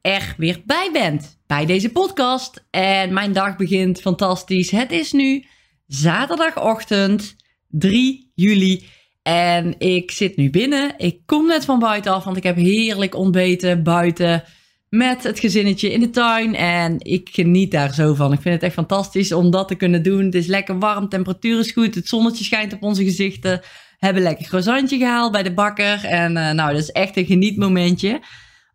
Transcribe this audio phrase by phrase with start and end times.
[0.00, 2.64] er weer bij bent bij deze podcast.
[2.70, 4.70] En mijn dag begint fantastisch.
[4.70, 5.44] Het is nu
[5.86, 7.36] zaterdagochtend
[7.68, 8.86] 3 juli.
[9.22, 10.94] En ik zit nu binnen.
[10.96, 14.44] Ik kom net van buiten af, want ik heb heerlijk ontbeten buiten
[14.88, 16.54] met het gezinnetje in de tuin.
[16.54, 18.32] En ik geniet daar zo van.
[18.32, 20.24] Ik vind het echt fantastisch om dat te kunnen doen.
[20.24, 23.60] Het is lekker warm, temperatuur is goed, het zonnetje schijnt op onze gezichten.
[23.98, 26.04] Hebben lekker croissantje gehaald bij de bakker.
[26.04, 28.20] En uh, nou, dat is echt een genietmomentje.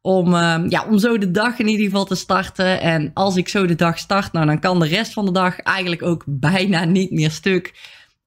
[0.06, 2.82] Om, uh, ja, om zo de dag in ieder geval te starten.
[2.82, 5.60] En als ik zo de dag start, nou, dan kan de rest van de dag
[5.60, 7.74] eigenlijk ook bijna niet meer stuk.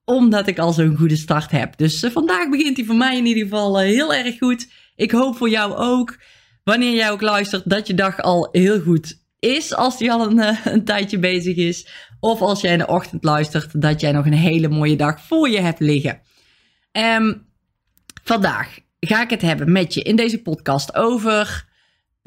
[0.05, 1.77] Omdat ik al zo'n goede start heb.
[1.77, 4.67] Dus uh, vandaag begint hij voor mij in ieder geval uh, heel erg goed.
[4.95, 6.17] Ik hoop voor jou ook,
[6.63, 9.75] wanneer jij ook luistert, dat je dag al heel goed is.
[9.75, 11.87] Als die al een, een tijdje bezig is.
[12.19, 15.49] Of als jij in de ochtend luistert, dat jij nog een hele mooie dag voor
[15.49, 16.19] je hebt liggen.
[16.91, 17.45] Um,
[18.23, 21.67] vandaag ga ik het hebben met je in deze podcast over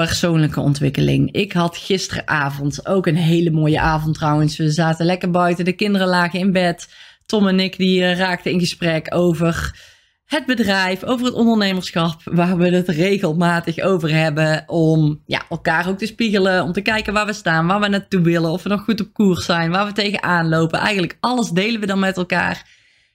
[0.06, 1.32] persoonlijke ontwikkeling.
[1.32, 4.56] Ik had gisteravond ook een hele mooie avond trouwens.
[4.56, 6.94] We zaten lekker buiten, de kinderen lagen in bed.
[7.26, 9.80] Tom en ik die uh, raakten in gesprek over
[10.24, 14.64] het bedrijf, over het ondernemerschap, waar we het regelmatig over hebben.
[14.66, 18.20] Om ja, elkaar ook te spiegelen, om te kijken waar we staan, waar we naartoe
[18.20, 20.78] willen, of we nog goed op koers zijn, waar we tegenaan lopen.
[20.78, 22.66] Eigenlijk alles delen we dan met elkaar.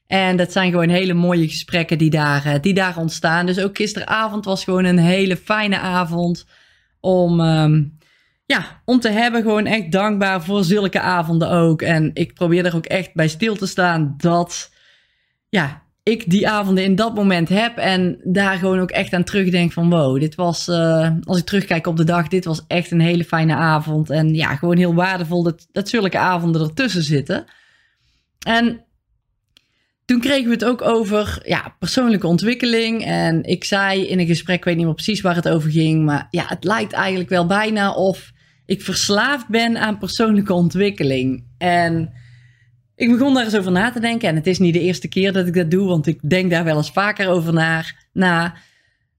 [0.07, 3.45] En dat zijn gewoon hele mooie gesprekken die daar, die daar ontstaan.
[3.45, 6.45] Dus ook gisteravond was gewoon een hele fijne avond
[7.07, 7.97] om, um,
[8.45, 9.41] ja, om te hebben.
[9.41, 11.81] Gewoon echt dankbaar voor zulke avonden ook.
[11.81, 14.71] En ik probeer er ook echt bij stil te staan dat
[15.49, 17.77] ja, ik die avonden in dat moment heb.
[17.77, 21.87] En daar gewoon ook echt aan terugdenk van wow, dit was, uh, als ik terugkijk
[21.87, 24.09] op de dag, dit was echt een hele fijne avond.
[24.09, 27.45] En ja, gewoon heel waardevol dat, dat zulke avonden ertussen zitten.
[28.45, 28.85] En
[30.07, 33.05] toen kregen we het ook over ja, persoonlijke ontwikkeling.
[33.05, 36.05] En ik zei in een gesprek, ik weet niet meer precies waar het over ging.
[36.05, 38.31] Maar ja, het lijkt eigenlijk wel bijna of
[38.65, 41.43] ik verslaafd ben aan persoonlijke ontwikkeling.
[41.57, 42.13] En
[42.95, 44.29] ik begon daar eens over na te denken.
[44.29, 46.63] En het is niet de eerste keer dat ik dat doe, want ik denk daar
[46.63, 48.55] wel eens vaker over naar, na.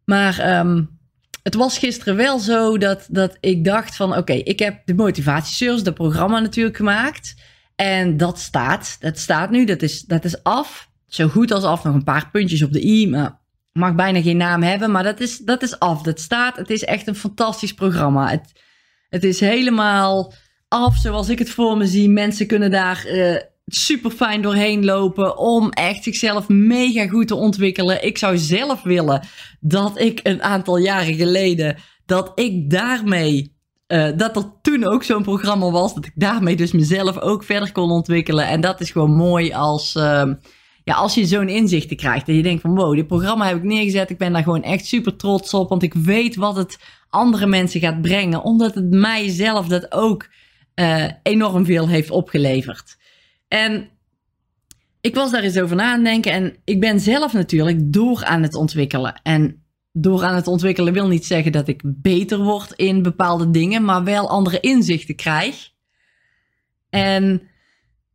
[0.04, 0.98] Maar um,
[1.42, 5.82] het was gisteren wel zo dat, dat ik dacht van oké, ik heb de motivatiesurf,
[5.82, 7.34] dat programma natuurlijk gemaakt.
[7.80, 10.90] En dat staat, dat staat nu, dat is, dat is af.
[11.06, 13.40] Zo goed als af, nog een paar puntjes op de i, maar
[13.72, 14.90] mag bijna geen naam hebben.
[14.90, 16.56] Maar dat is, dat is af, dat staat.
[16.56, 18.30] Het is echt een fantastisch programma.
[18.30, 18.52] Het,
[19.08, 20.32] het is helemaal
[20.68, 22.08] af zoals ik het voor me zie.
[22.08, 23.36] Mensen kunnen daar uh,
[23.66, 28.04] super fijn doorheen lopen om echt zichzelf mega goed te ontwikkelen.
[28.04, 29.26] Ik zou zelf willen
[29.60, 33.56] dat ik een aantal jaren geleden, dat ik daarmee
[33.88, 35.94] uh, dat er toen ook zo'n programma was.
[35.94, 38.46] Dat ik daarmee dus mezelf ook verder kon ontwikkelen.
[38.46, 40.32] En dat is gewoon mooi als, uh,
[40.84, 42.28] ja, als je zo'n inzichten krijgt.
[42.28, 44.10] En je denkt van wow, dit programma heb ik neergezet.
[44.10, 45.68] Ik ben daar gewoon echt super trots op.
[45.68, 46.78] Want ik weet wat het
[47.08, 48.42] andere mensen gaat brengen.
[48.42, 50.28] Omdat het mijzelf dat ook
[50.74, 52.96] uh, enorm veel heeft opgeleverd.
[53.48, 53.88] En
[55.00, 56.32] ik was daar eens over na aan denken.
[56.32, 59.20] En ik ben zelf natuurlijk door aan het ontwikkelen.
[59.22, 59.62] En
[59.92, 64.04] door aan het ontwikkelen wil niet zeggen dat ik beter word in bepaalde dingen, maar
[64.04, 65.70] wel andere inzichten krijg.
[66.90, 67.42] En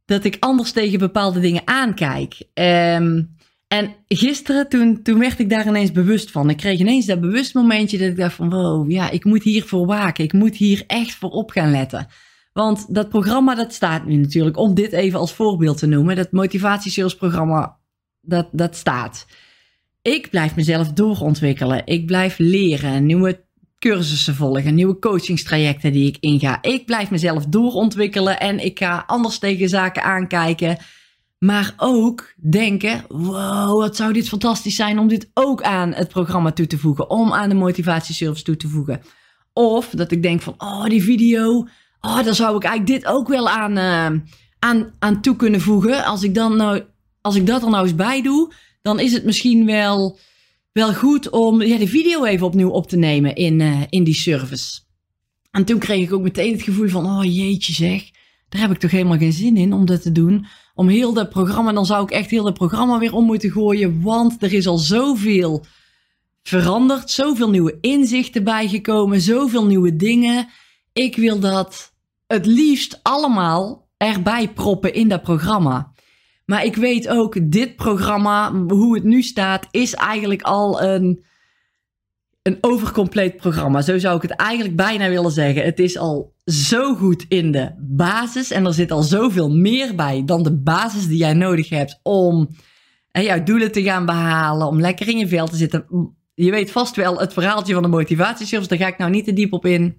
[0.05, 2.37] dat ik anders tegen bepaalde dingen aankijk.
[2.53, 3.35] Um,
[3.67, 6.49] en gisteren, toen, toen werd ik daar ineens bewust van.
[6.49, 9.85] Ik kreeg ineens dat bewust momentje dat ik dacht van, wow, ja, ik moet hiervoor
[9.85, 10.23] waken.
[10.23, 12.07] Ik moet hier echt voor op gaan letten.
[12.53, 16.15] Want dat programma, dat staat nu natuurlijk, om dit even als voorbeeld te noemen.
[16.15, 17.77] Dat motivatiesalesprogramma,
[18.21, 19.25] dat, dat staat
[20.03, 21.81] ik blijf mezelf doorontwikkelen.
[21.85, 23.43] Ik blijf leren, nieuwe
[23.79, 26.61] cursussen volgen, nieuwe coachingstrajecten die ik inga.
[26.61, 30.77] Ik blijf mezelf doorontwikkelen en ik ga anders tegen zaken aankijken.
[31.39, 36.51] Maar ook denken: wow, wat zou dit fantastisch zijn om dit ook aan het programma
[36.51, 37.09] toe te voegen.
[37.09, 39.01] Om aan de motivatieservice toe te voegen.
[39.53, 41.67] Of dat ik denk van, oh, die video,
[41.99, 44.19] oh, daar zou ik eigenlijk dit ook wel aan, uh,
[44.59, 46.05] aan, aan toe kunnen voegen.
[46.05, 46.83] Als ik, dan nou,
[47.21, 48.53] als ik dat er nou eens bij doe,
[48.83, 50.17] dan is het misschien wel,
[50.71, 54.13] wel goed om ja, de video even opnieuw op te nemen in, uh, in die
[54.13, 54.81] service.
[55.51, 58.09] En toen kreeg ik ook meteen het gevoel van, oh jeetje zeg,
[58.49, 60.45] daar heb ik toch helemaal geen zin in om dat te doen.
[60.75, 64.01] Om heel dat programma, dan zou ik echt heel dat programma weer om moeten gooien,
[64.01, 65.65] want er is al zoveel
[66.43, 70.47] veranderd, zoveel nieuwe inzichten bijgekomen, zoveel nieuwe dingen.
[70.93, 71.93] ik wil dat
[72.27, 75.92] het liefst allemaal erbij proppen in dat programma.
[76.45, 81.23] Maar ik weet ook, dit programma, hoe het nu staat, is eigenlijk al een,
[82.41, 83.81] een overcompleet programma.
[83.81, 85.63] Zo zou ik het eigenlijk bijna willen zeggen.
[85.63, 90.25] Het is al zo goed in de basis en er zit al zoveel meer bij
[90.25, 92.49] dan de basis die jij nodig hebt om
[93.11, 95.85] jouw doelen te gaan behalen, om lekker in je vel te zitten.
[96.33, 99.33] Je weet vast wel het verhaaltje van de motivatiesurfers, daar ga ik nou niet te
[99.33, 99.97] diep op in.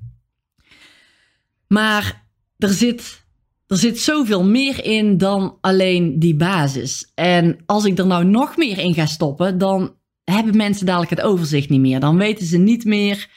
[1.69, 2.26] Maar
[2.56, 3.24] er zit,
[3.66, 7.11] er zit zoveel meer in dan alleen die basis.
[7.14, 9.94] En als ik er nou nog meer in ga stoppen, dan
[10.25, 12.00] hebben mensen dadelijk het overzicht niet meer.
[12.00, 13.28] Dan weten ze niet meer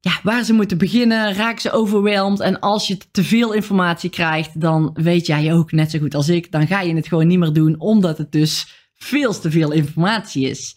[0.00, 2.40] ja, waar ze moeten beginnen, raken ze overweldigd.
[2.40, 6.28] En als je te veel informatie krijgt, dan weet jij ook net zo goed als
[6.28, 6.52] ik.
[6.52, 10.48] Dan ga je het gewoon niet meer doen, omdat het dus veel te veel informatie
[10.48, 10.76] is.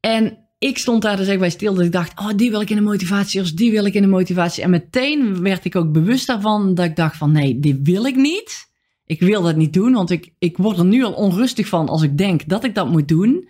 [0.00, 2.70] En ik stond daar dus echt bij stil dat ik dacht, oh, die wil ik
[2.70, 4.62] in de motivatie, of die wil ik in de motivatie.
[4.62, 8.16] En meteen werd ik ook bewust daarvan dat ik dacht van, nee, die wil ik
[8.16, 8.72] niet.
[9.06, 12.02] Ik wil dat niet doen, want ik, ik word er nu al onrustig van als
[12.02, 13.48] ik denk dat ik dat moet doen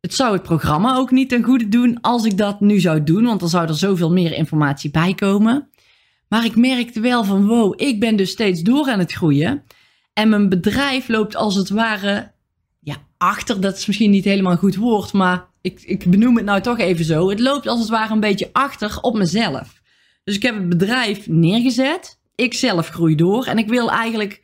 [0.00, 3.24] het zou het programma ook niet ten goede doen als ik dat nu zou doen,
[3.24, 5.68] want dan zou er zoveel meer informatie bij komen.
[6.28, 9.62] Maar ik merkte wel van wow, ik ben dus steeds door aan het groeien.
[10.12, 12.32] En mijn bedrijf loopt als het ware
[12.80, 13.60] ja, achter.
[13.60, 16.78] Dat is misschien niet helemaal een goed woord, maar ik, ik benoem het nou toch
[16.78, 17.28] even zo.
[17.28, 19.80] Het loopt als het ware een beetje achter op mezelf.
[20.24, 22.18] Dus ik heb het bedrijf neergezet.
[22.34, 23.44] Ik zelf groei door.
[23.44, 24.42] En ik wil eigenlijk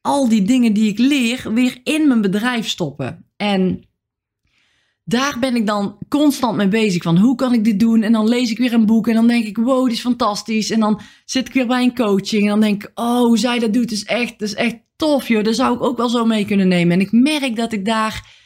[0.00, 3.26] al die dingen die ik leer weer in mijn bedrijf stoppen.
[3.36, 3.86] En
[5.04, 7.02] daar ben ik dan constant mee bezig.
[7.02, 8.02] Van hoe kan ik dit doen?
[8.02, 10.70] En dan lees ik weer een boek en dan denk ik, wow, dit is fantastisch.
[10.70, 13.72] En dan zit ik weer bij een coaching en dan denk ik, oh, zij dat
[13.72, 15.44] doet, is echt, is echt tof, joh.
[15.44, 16.92] Daar zou ik ook wel zo mee kunnen nemen.
[16.92, 18.40] En ik merk dat ik daar,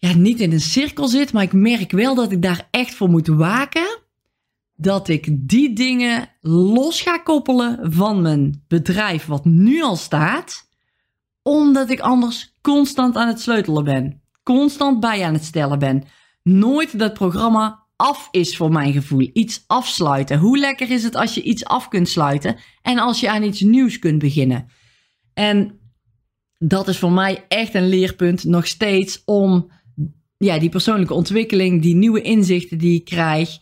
[0.00, 3.08] ja, niet in een cirkel zit, maar ik merk wel dat ik daar echt voor
[3.08, 3.98] moet waken.
[4.76, 10.68] Dat ik die dingen los ga koppelen van mijn bedrijf, wat nu al staat,
[11.42, 16.04] omdat ik anders constant aan het sleutelen ben constant bij aan het stellen ben.
[16.42, 19.30] Nooit dat programma af is voor mijn gevoel.
[19.32, 20.38] Iets afsluiten.
[20.38, 23.60] Hoe lekker is het als je iets af kunt sluiten en als je aan iets
[23.60, 24.70] nieuws kunt beginnen?
[25.34, 25.78] En
[26.58, 29.70] dat is voor mij echt een leerpunt nog steeds om
[30.44, 33.58] ja, die persoonlijke ontwikkeling, die nieuwe inzichten die ik krijg,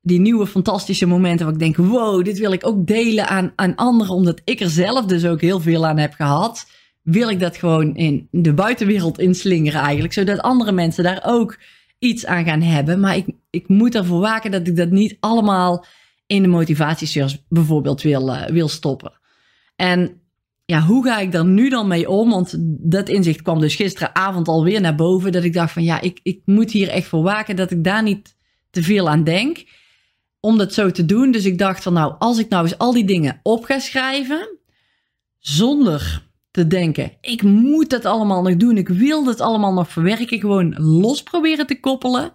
[0.00, 3.74] die nieuwe fantastische momenten waar ik denk, wow, dit wil ik ook delen aan, aan
[3.74, 6.66] anderen, omdat ik er zelf dus ook heel veel aan heb gehad
[7.02, 10.12] wil ik dat gewoon in de buitenwereld inslingeren eigenlijk.
[10.12, 11.58] Zodat andere mensen daar ook
[11.98, 13.00] iets aan gaan hebben.
[13.00, 15.84] Maar ik, ik moet ervoor waken dat ik dat niet allemaal
[16.26, 19.20] in de motivatiesurf bijvoorbeeld wil, uh, wil stoppen.
[19.76, 20.21] En
[20.72, 22.30] ja, hoe ga ik daar nu dan mee om?
[22.30, 22.54] Want
[22.90, 25.32] dat inzicht kwam dus gisteravond alweer naar boven.
[25.32, 28.02] Dat ik dacht van ja, ik, ik moet hier echt voor waken dat ik daar
[28.02, 28.36] niet
[28.70, 29.64] te veel aan denk.
[30.40, 31.30] Om dat zo te doen.
[31.30, 34.58] Dus ik dacht van nou, als ik nou eens al die dingen op ga schrijven.
[35.38, 40.40] Zonder te denken: ik moet dat allemaal nog doen, ik wil dat allemaal nog verwerken,
[40.40, 42.32] gewoon los proberen te koppelen.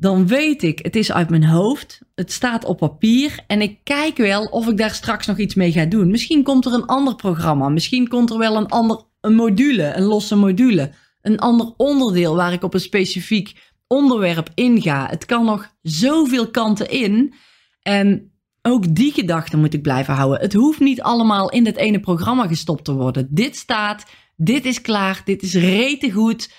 [0.00, 4.16] Dan weet ik, het is uit mijn hoofd, het staat op papier en ik kijk
[4.16, 6.10] wel of ik daar straks nog iets mee ga doen.
[6.10, 10.02] Misschien komt er een ander programma, misschien komt er wel een ander een module, een
[10.02, 10.92] losse module,
[11.22, 15.06] een ander onderdeel waar ik op een specifiek onderwerp inga.
[15.10, 17.34] Het kan nog zoveel kanten in.
[17.82, 20.40] En ook die gedachte moet ik blijven houden.
[20.40, 23.28] Het hoeft niet allemaal in dat ene programma gestopt te worden.
[23.30, 24.04] Dit staat,
[24.36, 26.50] dit is klaar, dit is rete goed.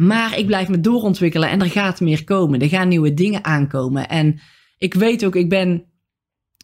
[0.00, 2.60] Maar ik blijf me doorontwikkelen en er gaat meer komen.
[2.60, 4.08] Er gaan nieuwe dingen aankomen.
[4.08, 4.40] En
[4.78, 5.84] ik weet ook, ik ben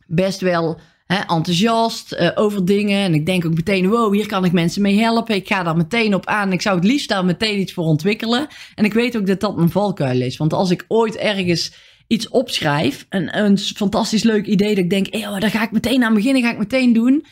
[0.07, 3.01] best wel hè, enthousiast uh, over dingen.
[3.01, 5.35] En ik denk ook meteen, wow, hier kan ik mensen mee helpen.
[5.35, 6.53] Ik ga daar meteen op aan.
[6.53, 8.47] Ik zou het liefst daar meteen iets voor ontwikkelen.
[8.75, 10.37] En ik weet ook dat dat mijn valkuil is.
[10.37, 11.75] Want als ik ooit ergens
[12.07, 16.15] iets opschrijf, een, een fantastisch leuk idee dat ik denk, daar ga ik meteen aan
[16.15, 17.25] beginnen, ga ik meteen doen.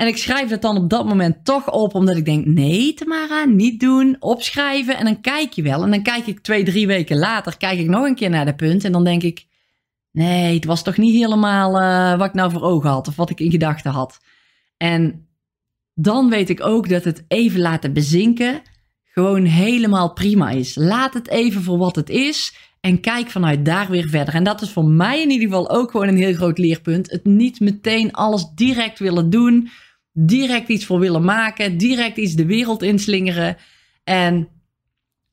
[0.00, 3.44] En ik schrijf het dan op dat moment toch op, omdat ik denk, nee Tamara,
[3.44, 4.96] niet doen, opschrijven.
[4.96, 5.82] En dan kijk je wel.
[5.82, 8.54] En dan kijk ik twee, drie weken later, kijk ik nog een keer naar de
[8.54, 8.84] punt.
[8.84, 9.46] En dan denk ik,
[10.10, 13.30] nee, het was toch niet helemaal uh, wat ik nou voor ogen had of wat
[13.30, 14.20] ik in gedachten had.
[14.76, 15.28] En
[15.94, 18.62] dan weet ik ook dat het even laten bezinken
[19.04, 20.74] gewoon helemaal prima is.
[20.74, 22.54] Laat het even voor wat het is.
[22.80, 24.34] En kijk vanuit daar weer verder.
[24.34, 27.10] En dat is voor mij in ieder geval ook gewoon een heel groot leerpunt.
[27.10, 29.68] Het niet meteen alles direct willen doen.
[30.12, 31.76] Direct iets voor willen maken.
[31.76, 33.56] Direct iets de wereld inslingeren.
[34.04, 34.48] En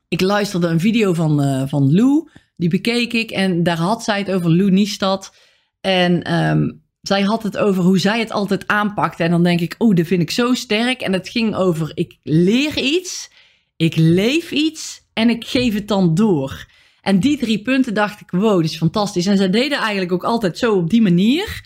[0.07, 2.29] ik luisterde een video van, uh, van Lou.
[2.55, 3.31] Die bekeek ik.
[3.31, 5.35] En daar had zij het over Lou Niestad.
[5.81, 9.23] En um, zij had het over hoe zij het altijd aanpakte.
[9.23, 11.01] En dan denk ik, oh, dat vind ik zo sterk.
[11.01, 13.31] En het ging over, ik leer iets.
[13.75, 15.01] Ik leef iets.
[15.13, 16.65] En ik geef het dan door.
[17.01, 19.25] En die drie punten dacht ik, wow, dit is fantastisch.
[19.25, 21.65] En zij deden eigenlijk ook altijd zo op die manier.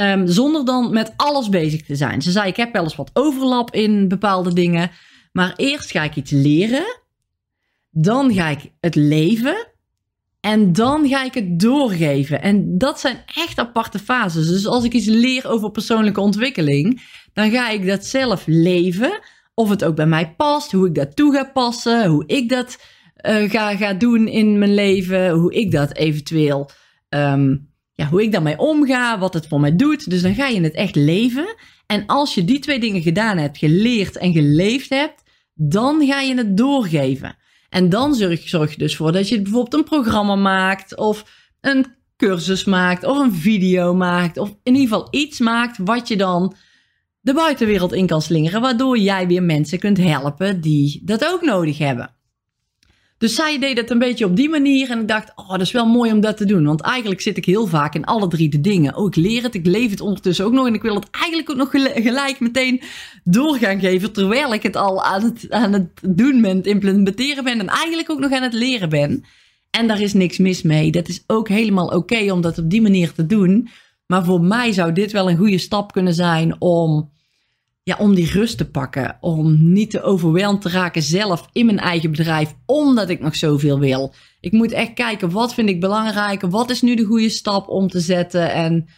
[0.00, 2.22] Ehm, zonder dan met alles bezig te zijn.
[2.22, 4.90] Ze zei, ik heb wel eens wat overlap in bepaalde dingen.
[5.32, 7.00] Maar eerst ga ik iets leren.
[7.90, 9.66] Dan ga ik het leven.
[10.40, 12.42] En dan ga ik het doorgeven.
[12.42, 14.46] En dat zijn echt aparte fases.
[14.46, 17.02] Dus als ik iets leer over persoonlijke ontwikkeling,
[17.32, 19.20] dan ga ik dat zelf leven.
[19.54, 22.78] Of het ook bij mij past, hoe ik dat toe ga passen, hoe ik dat
[23.22, 26.70] uh, ga, ga doen in mijn leven, hoe ik dat eventueel,
[27.08, 27.69] um,
[28.00, 30.10] ja, hoe ik daarmee omga, wat het voor mij doet.
[30.10, 31.54] Dus dan ga je het echt leven.
[31.86, 35.22] En als je die twee dingen gedaan hebt, geleerd en geleefd hebt,
[35.54, 37.36] dan ga je het doorgeven.
[37.68, 41.24] En dan zorg, zorg je dus voor dat je bijvoorbeeld een programma maakt of
[41.60, 46.16] een cursus maakt of een video maakt of in ieder geval iets maakt wat je
[46.16, 46.54] dan
[47.20, 51.78] de buitenwereld in kan slingeren, waardoor jij weer mensen kunt helpen die dat ook nodig
[51.78, 52.14] hebben.
[53.20, 54.90] Dus zij deed het een beetje op die manier.
[54.90, 56.64] En ik dacht, oh, dat is wel mooi om dat te doen.
[56.64, 58.96] Want eigenlijk zit ik heel vaak in alle drie de dingen.
[58.96, 60.66] Oh, ik leer het, ik leef het ondertussen ook nog.
[60.66, 61.70] En ik wil het eigenlijk ook nog
[62.04, 62.80] gelijk meteen
[63.24, 64.12] door gaan geven.
[64.12, 67.58] Terwijl ik het al aan het, aan het doen ben, het implementeren ben.
[67.58, 69.24] En eigenlijk ook nog aan het leren ben.
[69.70, 70.90] En daar is niks mis mee.
[70.90, 73.68] Dat is ook helemaal oké om dat op die manier te doen.
[74.06, 77.10] Maar voor mij zou dit wel een goede stap kunnen zijn om
[77.90, 79.16] ja, om die rust te pakken.
[79.20, 83.78] Om niet te overweldigd te raken zelf in mijn eigen bedrijf, omdat ik nog zoveel
[83.78, 84.14] wil.
[84.40, 86.40] Ik moet echt kijken, wat vind ik belangrijk?
[86.40, 88.52] Wat is nu de goede stap om te zetten?
[88.52, 88.88] En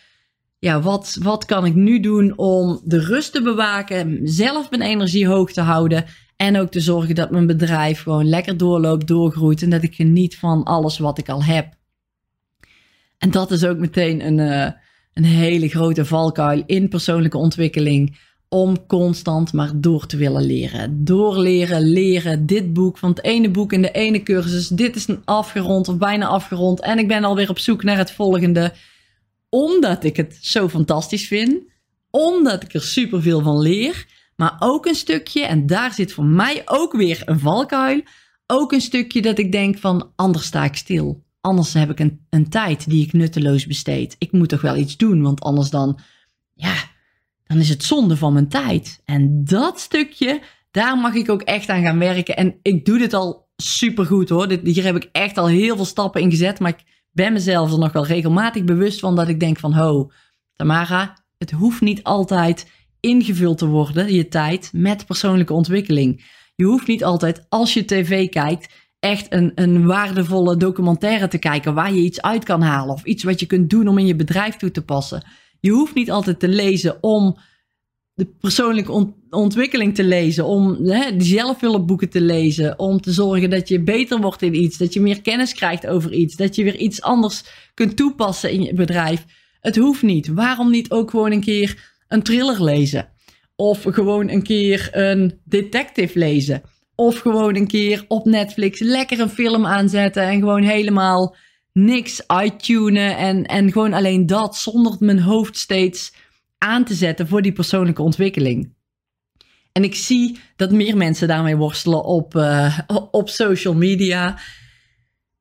[0.59, 5.27] ja, wat, wat kan ik nu doen om de rust te bewaken, zelf mijn energie
[5.27, 6.05] hoog te houden
[6.37, 10.37] en ook te zorgen dat mijn bedrijf gewoon lekker doorloopt, doorgroeit en dat ik geniet
[10.37, 11.75] van alles wat ik al heb.
[13.19, 14.71] En dat is ook meteen een, uh,
[15.13, 21.05] een hele grote valkuil in persoonlijke ontwikkeling om constant maar door te willen leren.
[21.05, 24.69] Doorleren, leren, dit boek van het ene boek in de ene cursus.
[24.69, 26.81] Dit is een afgerond of bijna afgerond.
[26.81, 28.73] En ik ben alweer op zoek naar het volgende.
[29.49, 31.63] Omdat ik het zo fantastisch vind.
[32.11, 34.07] Omdat ik er superveel van leer.
[34.37, 38.03] Maar ook een stukje, en daar zit voor mij ook weer een valkuil.
[38.47, 41.23] Ook een stukje dat ik denk van anders sta ik stil.
[41.41, 44.17] Anders heb ik een, een tijd die ik nutteloos besteed.
[44.19, 45.99] Ik moet toch wel iets doen, want anders dan,
[46.55, 46.91] ja,
[47.45, 49.03] dan is het zonde van mijn tijd.
[49.05, 52.37] En dat stukje, daar mag ik ook echt aan gaan werken.
[52.37, 54.49] En ik doe dit al supergoed hoor.
[54.49, 56.61] Dit, hier heb ik echt al heel veel stappen in gezet.
[56.61, 59.73] Maar ik ben mezelf er nog wel regelmatig bewust van dat ik denk van...
[59.73, 60.11] Ho,
[60.55, 62.71] Tamara, het hoeft niet altijd
[63.01, 66.25] ingevuld te worden, je tijd, met persoonlijke ontwikkeling.
[66.55, 71.75] Je hoeft niet altijd, als je tv kijkt, echt een, een waardevolle documentaire te kijken...
[71.75, 74.17] waar je iets uit kan halen of iets wat je kunt doen om in je
[74.17, 75.23] bedrijf toe te passen...
[75.63, 77.39] Je hoeft niet altijd te lezen om
[78.15, 83.69] de persoonlijke ontwikkeling te lezen, om hè, die zelfhulpboeken te lezen, om te zorgen dat
[83.69, 86.77] je beter wordt in iets, dat je meer kennis krijgt over iets, dat je weer
[86.77, 89.25] iets anders kunt toepassen in je bedrijf.
[89.61, 90.29] Het hoeft niet.
[90.29, 93.09] Waarom niet ook gewoon een keer een thriller lezen?
[93.57, 96.63] Of gewoon een keer een detective lezen?
[96.95, 101.37] Of gewoon een keer op Netflix lekker een film aanzetten en gewoon helemaal
[101.73, 106.13] niks uittunen en, en gewoon alleen dat zonder mijn hoofd steeds
[106.59, 108.75] aan te zetten voor die persoonlijke ontwikkeling.
[109.73, 112.79] En ik zie dat meer mensen daarmee worstelen op, uh,
[113.11, 114.39] op social media.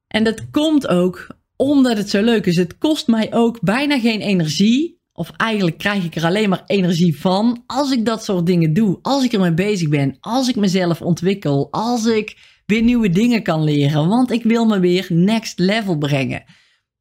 [0.08, 2.58] En dat komt ook omdat het zo leuk is.
[2.58, 5.00] Het kost mij ook bijna geen energie.
[5.14, 9.00] Of eigenlijk krijg ik er alleen maar energie van als ik dat soort dingen doe.
[9.02, 10.18] Als ik ermee bezig ben.
[10.20, 11.68] Als ik mezelf ontwikkel.
[11.72, 12.38] Als ik
[12.72, 14.08] weer nieuwe dingen kan leren.
[14.08, 16.44] Want ik wil me weer next level brengen.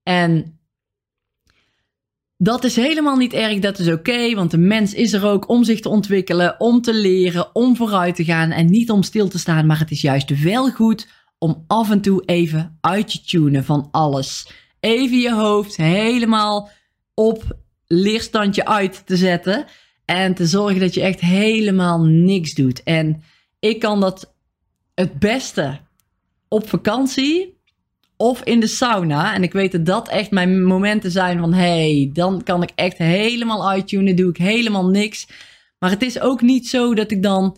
[0.03, 0.61] En
[2.37, 5.65] dat is helemaal niet erg, dat is oké, want de mens is er ook om
[5.65, 9.39] zich te ontwikkelen, om te leren, om vooruit te gaan en niet om stil te
[9.39, 9.67] staan.
[9.67, 11.09] Maar het is juist wel goed
[11.39, 14.53] om af en toe even uit te tunen van alles.
[14.81, 16.71] Even je hoofd helemaal
[17.15, 19.65] op leerstandje uit te zetten
[20.05, 22.83] en te zorgen dat je echt helemaal niks doet.
[22.83, 23.23] En
[23.59, 24.35] ik kan dat
[25.01, 25.79] het beste
[26.49, 27.59] op vakantie
[28.17, 29.35] of in de sauna.
[29.35, 31.53] En ik weet dat dat echt mijn momenten zijn van...
[31.53, 35.27] hey, dan kan ik echt helemaal uittunen, doe ik helemaal niks.
[35.79, 37.57] Maar het is ook niet zo dat ik dan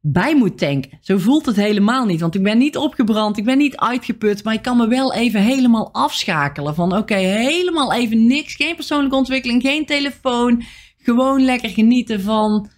[0.00, 0.98] bij moet tanken.
[1.00, 2.20] Zo voelt het helemaal niet.
[2.20, 4.44] Want ik ben niet opgebrand, ik ben niet uitgeput...
[4.44, 6.74] maar ik kan me wel even helemaal afschakelen.
[6.74, 8.54] Van oké, helemaal even niks.
[8.54, 10.62] Geen persoonlijke ontwikkeling, geen telefoon.
[10.98, 12.70] Gewoon lekker genieten van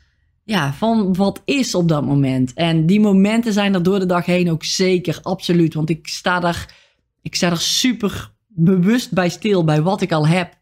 [0.47, 2.53] ja, van wat is op dat moment.
[2.55, 5.75] En die momenten zijn er door de dag heen ook zeker, absoluut.
[5.75, 6.75] Want ik sta daar,
[7.23, 10.55] ik sta er super bewust bij stil, bij wat ik al heb.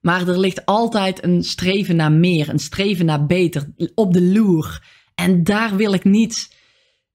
[0.00, 4.86] Maar er ligt altijd een streven naar meer, een streven naar beter, op de loer.
[5.14, 6.56] En daar wil ik niet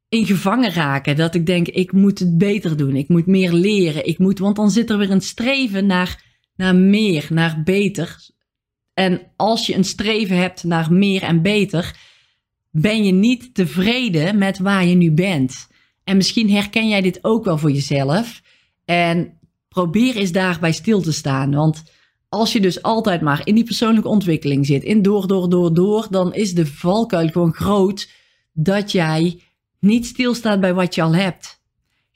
[0.09, 1.15] in gevangen raken.
[1.15, 2.95] Dat ik denk, ik moet het beter doen.
[2.95, 4.07] Ik moet meer leren.
[4.07, 6.23] Ik moet, want dan zit er weer een streven naar,
[6.55, 8.33] naar meer, naar beter.
[8.95, 11.95] En als je een streven hebt naar meer en beter,
[12.71, 15.67] ben je niet tevreden met waar je nu bent.
[16.03, 18.41] En misschien herken jij dit ook wel voor jezelf.
[18.85, 21.51] En probeer eens daarbij stil te staan.
[21.51, 21.83] Want
[22.29, 26.07] als je dus altijd maar in die persoonlijke ontwikkeling zit, in door, door, door, door,
[26.09, 28.09] dan is de valkuil gewoon groot
[28.53, 29.39] dat jij
[29.79, 31.63] niet stilstaat bij wat je al hebt.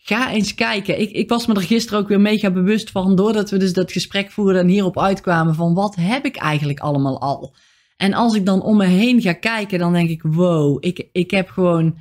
[0.02, 1.02] Ga eens kijken.
[1.02, 3.92] Ik, ik was me er gisteren ook weer mega bewust van, doordat we dus dat
[3.92, 7.56] gesprek voerden en hierop uitkwamen van wat heb ik eigenlijk allemaal al?
[7.98, 11.32] En als ik dan om me heen ga kijken, dan denk ik, wow, ik, ik
[11.32, 11.98] heb gewoon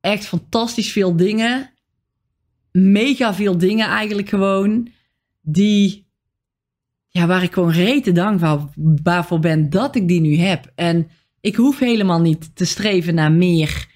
[0.00, 1.70] echt fantastisch veel dingen.
[2.72, 4.88] Mega veel dingen eigenlijk gewoon.
[5.40, 6.06] Die,
[7.08, 10.72] ja, waar ik gewoon rete dankbaar voor ben dat ik die nu heb.
[10.74, 13.88] En ik hoef helemaal niet te streven naar meer.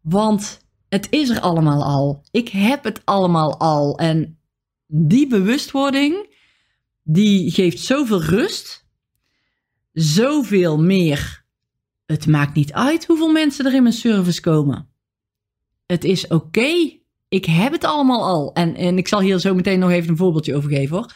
[0.00, 2.24] Want het is er allemaal al.
[2.30, 3.98] Ik heb het allemaal al.
[3.98, 4.38] En
[4.86, 6.36] die bewustwording,
[7.02, 8.86] die geeft zoveel rust.
[9.92, 11.44] Zoveel meer.
[12.06, 14.88] Het maakt niet uit hoeveel mensen er in mijn service komen.
[15.86, 16.98] Het is oké.
[17.28, 18.52] Ik heb het allemaal al.
[18.52, 21.12] En, en ik zal hier zo meteen nog even een voorbeeldje over geven hoor.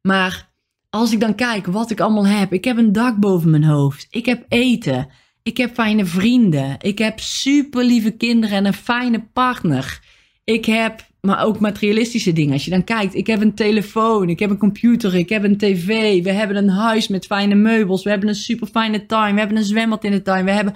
[0.00, 0.50] Maar
[0.90, 2.52] als ik dan kijk wat ik allemaal heb.
[2.52, 4.06] Ik heb een dak boven mijn hoofd.
[4.10, 5.08] Ik heb eten.
[5.42, 6.76] Ik heb fijne vrienden.
[6.80, 10.00] Ik heb super lieve kinderen en een fijne partner.
[10.44, 12.52] Ik heb, maar ook materialistische dingen.
[12.52, 15.56] Als je dan kijkt, ik heb een telefoon, ik heb een computer, ik heb een
[15.56, 16.22] tv.
[16.22, 18.02] We hebben een huis met fijne meubels.
[18.02, 19.32] We hebben een super fijne tuin.
[19.32, 20.44] We hebben een zwembad in de tuin.
[20.44, 20.74] We hebben,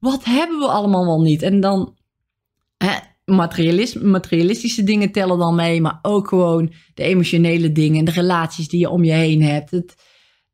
[0.00, 1.42] wat hebben we allemaal wel niet?
[1.42, 1.96] En dan,
[2.76, 2.94] hè,
[4.02, 8.80] materialistische dingen tellen dan mee, maar ook gewoon de emotionele dingen en de relaties die
[8.80, 9.94] je om je heen hebt.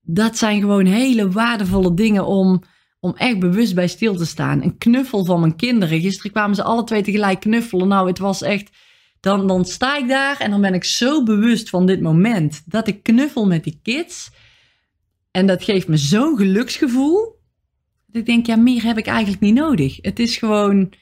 [0.01, 2.63] Dat zijn gewoon hele waardevolle dingen om
[3.01, 4.63] om echt bewust bij stil te staan.
[4.63, 6.01] Een knuffel van mijn kinderen.
[6.01, 7.89] Gisteren kwamen ze alle twee tegelijk knuffelen.
[7.89, 8.71] Nou, het was echt.
[9.21, 12.89] Dan, dan sta ik daar en dan ben ik zo bewust van dit moment dat
[12.89, 14.31] ik knuffel met die kids.
[15.31, 17.39] En dat geeft me zo'n geluksgevoel.
[18.07, 19.99] Dat ik denk, ja, meer heb ik eigenlijk niet nodig.
[20.01, 20.93] Het is gewoon.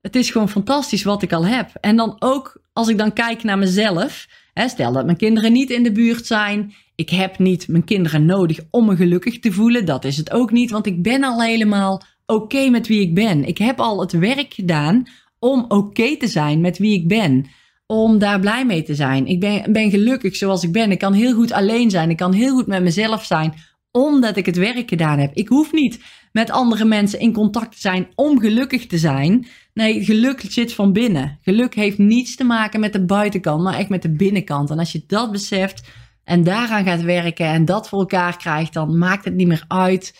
[0.00, 1.70] Het is gewoon fantastisch wat ik al heb.
[1.80, 4.26] En dan ook als ik dan kijk naar mezelf.
[4.52, 8.24] Hè, stel dat mijn kinderen niet in de buurt zijn ik heb niet mijn kinderen
[8.24, 9.84] nodig om me gelukkig te voelen.
[9.84, 13.44] Dat is het ook niet, want ik ben al helemaal oké met wie ik ben.
[13.44, 15.04] Ik heb al het werk gedaan
[15.38, 17.46] om oké te zijn met wie ik ben.
[17.86, 19.26] Om daar blij mee te zijn.
[19.26, 20.90] Ik ben, ben gelukkig zoals ik ben.
[20.90, 22.10] Ik kan heel goed alleen zijn.
[22.10, 23.54] Ik kan heel goed met mezelf zijn
[23.96, 25.34] omdat ik het werk gedaan heb.
[25.34, 26.00] Ik hoef niet
[26.32, 29.46] met andere mensen in contact te zijn om gelukkig te zijn.
[29.74, 31.38] Nee, geluk zit van binnen.
[31.42, 34.70] Geluk heeft niets te maken met de buitenkant, maar echt met de binnenkant.
[34.70, 35.88] En als je dat beseft,
[36.26, 40.18] en daaraan gaat werken en dat voor elkaar krijgt, dan maakt het niet meer uit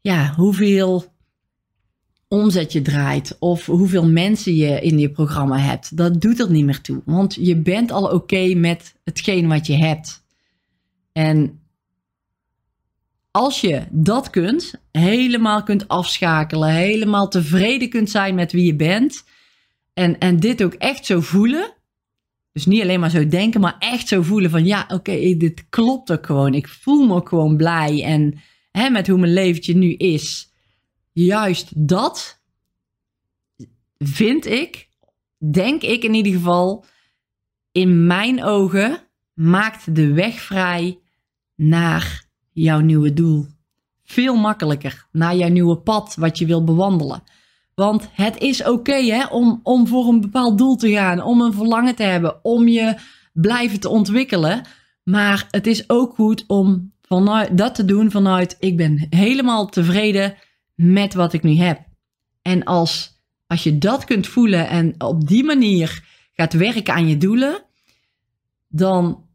[0.00, 1.14] ja, hoeveel
[2.28, 5.96] omzet je draait of hoeveel mensen je in je programma hebt.
[5.96, 9.76] Dat doet er niet meer toe, want je bent al oké met hetgeen wat je
[9.76, 10.24] hebt.
[11.12, 11.60] En
[13.30, 19.24] als je dat kunt, helemaal kunt afschakelen, helemaal tevreden kunt zijn met wie je bent
[19.94, 21.72] en, en dit ook echt zo voelen,
[22.54, 26.12] dus niet alleen maar zo denken, maar echt zo voelen van ja, oké, dit klopt
[26.12, 26.54] ook gewoon.
[26.54, 28.40] Ik voel me ook gewoon blij en
[28.70, 30.52] hè, met hoe mijn leventje nu is.
[31.12, 32.42] Juist dat
[33.98, 34.88] vind ik,
[35.52, 36.84] denk ik in ieder geval,
[37.72, 40.98] in mijn ogen maakt de weg vrij
[41.54, 43.46] naar jouw nieuwe doel.
[44.04, 47.22] Veel makkelijker naar jouw nieuwe pad wat je wil bewandelen.
[47.74, 51.94] Want het is oké om, om voor een bepaald doel te gaan, om een verlangen
[51.94, 52.94] te hebben, om je
[53.32, 54.62] blijven te ontwikkelen.
[55.02, 60.34] Maar het is ook goed om vanuit, dat te doen vanuit ik ben helemaal tevreden
[60.74, 61.80] met wat ik nu heb.
[62.42, 67.16] En als, als je dat kunt voelen en op die manier gaat werken aan je
[67.16, 67.62] doelen,
[68.68, 69.26] dan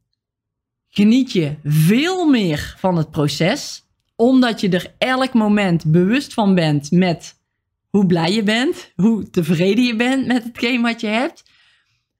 [0.87, 3.83] geniet je veel meer van het proces,
[4.15, 7.38] omdat je er elk moment bewust van bent met
[7.89, 11.43] hoe blij je bent, hoe tevreden je bent met hetgeen wat je hebt.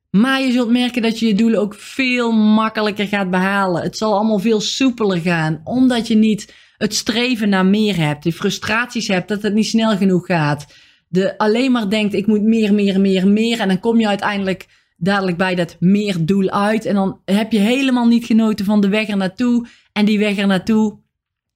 [0.10, 3.82] Maar je zult merken dat je je doelen ook veel makkelijker gaat behalen.
[3.82, 8.32] Het zal allemaal veel soepeler gaan, omdat je niet het streven naar meer hebt, de
[8.32, 10.66] frustraties hebt dat het niet snel genoeg gaat.
[11.08, 14.68] De alleen maar denkt ik moet meer, meer, meer, meer en dan kom je uiteindelijk
[14.98, 18.90] dadelijk bij dat meer doel uit en dan heb je helemaal niet genoten van de
[18.90, 21.00] weg er naartoe en die weg er naartoe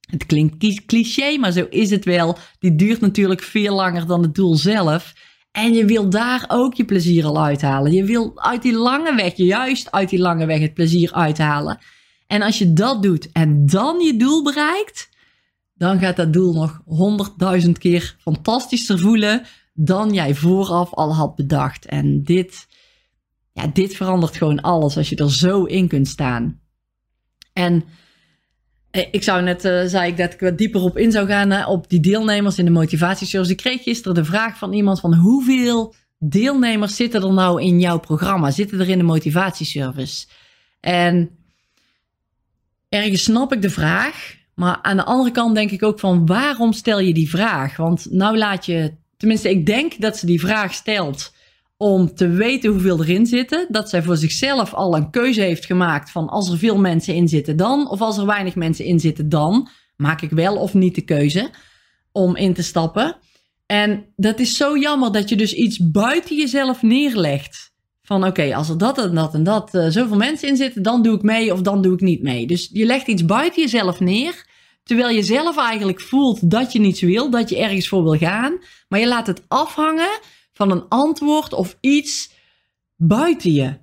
[0.06, 2.38] het klinkt cliché, maar zo is het wel.
[2.58, 5.14] Die duurt natuurlijk veel langer dan het doel zelf.
[5.52, 7.92] En je wil daar ook je plezier al uithalen.
[7.92, 11.78] Je wil uit die lange weg, juist uit die lange weg, het plezier uithalen.
[12.26, 15.08] En als je dat doet en dan je doel bereikt,
[15.74, 19.42] dan gaat dat doel nog honderdduizend keer fantastischer voelen
[19.74, 21.86] dan jij vooraf al had bedacht.
[21.86, 22.66] En dit,
[23.52, 26.60] ja, dit verandert gewoon alles als je er zo in kunt staan.
[27.52, 27.84] En
[28.94, 31.88] ik zou net, uh, zei ik dat ik wat dieper op in zou gaan op
[31.88, 33.52] die deelnemers in de motivatieservice.
[33.52, 37.98] Ik kreeg gisteren de vraag van iemand van hoeveel deelnemers zitten er nou in jouw
[37.98, 38.50] programma?
[38.50, 40.26] Zitten er in de motivatieservice?
[40.80, 41.30] En
[42.88, 46.72] ergens snap ik de vraag, maar aan de andere kant denk ik ook van waarom
[46.72, 47.76] stel je die vraag?
[47.76, 51.33] Want nou laat je, tenminste ik denk dat ze die vraag stelt
[51.76, 53.66] om te weten hoeveel erin zitten.
[53.68, 57.28] Dat zij voor zichzelf al een keuze heeft gemaakt van als er veel mensen in
[57.28, 60.94] zitten dan, of als er weinig mensen in zitten dan, maak ik wel of niet
[60.94, 61.50] de keuze
[62.12, 63.16] om in te stappen.
[63.66, 67.72] En dat is zo jammer dat je dus iets buiten jezelf neerlegt.
[68.02, 71.02] Van oké, als er dat en dat en dat uh, zoveel mensen in zitten, dan
[71.02, 72.46] doe ik mee of dan doe ik niet mee.
[72.46, 74.46] Dus je legt iets buiten jezelf neer,
[74.82, 78.58] terwijl je zelf eigenlijk voelt dat je niets wil, dat je ergens voor wil gaan.
[78.88, 80.20] Maar je laat het afhangen
[80.54, 82.32] van een antwoord of iets
[82.96, 83.82] buiten je.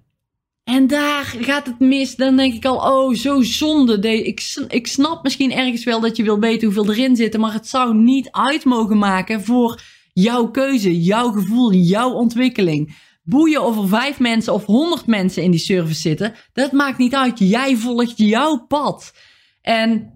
[0.63, 2.15] En daar gaat het mis.
[2.15, 4.23] Dan denk ik al, oh, zo zonde.
[4.25, 7.37] Ik, ik snap misschien ergens wel dat je wil weten hoeveel erin zit.
[7.37, 9.81] Maar het zou niet uit mogen maken voor
[10.13, 13.09] jouw keuze, jouw gevoel, jouw ontwikkeling.
[13.23, 16.33] Boeien of er vijf mensen of honderd mensen in die service zitten.
[16.53, 17.39] Dat maakt niet uit.
[17.39, 19.13] Jij volgt jouw pad.
[19.61, 20.13] En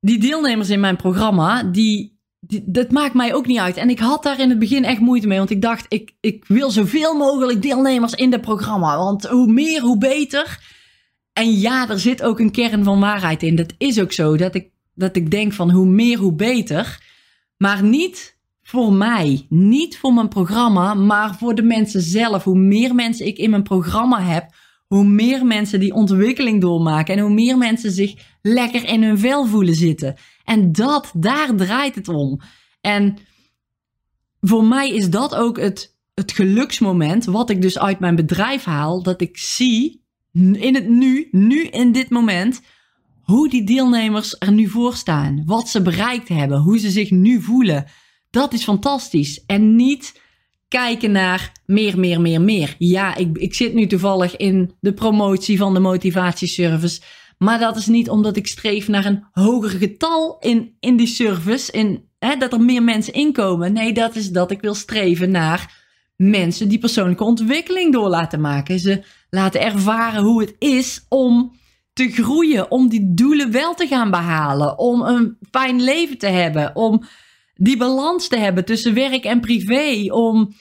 [0.00, 2.19] die deelnemers in mijn programma, die
[2.64, 3.76] dat maakt mij ook niet uit.
[3.76, 5.38] En ik had daar in het begin echt moeite mee.
[5.38, 8.96] Want ik dacht, ik, ik wil zoveel mogelijk deelnemers in het programma.
[8.96, 10.58] Want hoe meer, hoe beter.
[11.32, 13.56] En ja, er zit ook een kern van waarheid in.
[13.56, 14.36] Dat is ook zo.
[14.36, 17.02] Dat ik, dat ik denk van hoe meer, hoe beter.
[17.56, 19.46] Maar niet voor mij.
[19.48, 20.94] Niet voor mijn programma.
[20.94, 22.44] Maar voor de mensen zelf.
[22.44, 24.54] Hoe meer mensen ik in mijn programma heb.
[24.86, 27.14] Hoe meer mensen die ontwikkeling doormaken.
[27.14, 30.16] En hoe meer mensen zich lekker in hun vel voelen zitten.
[30.50, 32.40] En dat, daar draait het om.
[32.80, 33.16] En
[34.40, 39.02] voor mij is dat ook het, het geluksmoment, wat ik dus uit mijn bedrijf haal,
[39.02, 42.60] dat ik zie in het nu, nu in dit moment,
[43.22, 45.42] hoe die deelnemers er nu voor staan.
[45.46, 47.86] Wat ze bereikt hebben, hoe ze zich nu voelen.
[48.30, 49.44] Dat is fantastisch.
[49.46, 50.20] En niet
[50.68, 52.74] kijken naar meer, meer, meer, meer.
[52.78, 57.00] Ja, ik, ik zit nu toevallig in de promotie van de motivatieservice.
[57.42, 61.72] Maar dat is niet omdat ik streef naar een hoger getal in, in die service.
[61.72, 63.72] In, hè, dat er meer mensen inkomen.
[63.72, 65.84] Nee, dat is dat ik wil streven naar
[66.16, 68.78] mensen die persoonlijke ontwikkeling door laten maken.
[68.78, 71.52] Ze laten ervaren hoe het is om
[71.92, 72.70] te groeien.
[72.70, 74.78] Om die doelen wel te gaan behalen.
[74.78, 76.76] Om een fijn leven te hebben.
[76.76, 77.02] Om
[77.54, 80.12] die balans te hebben tussen werk en privé.
[80.12, 80.54] Om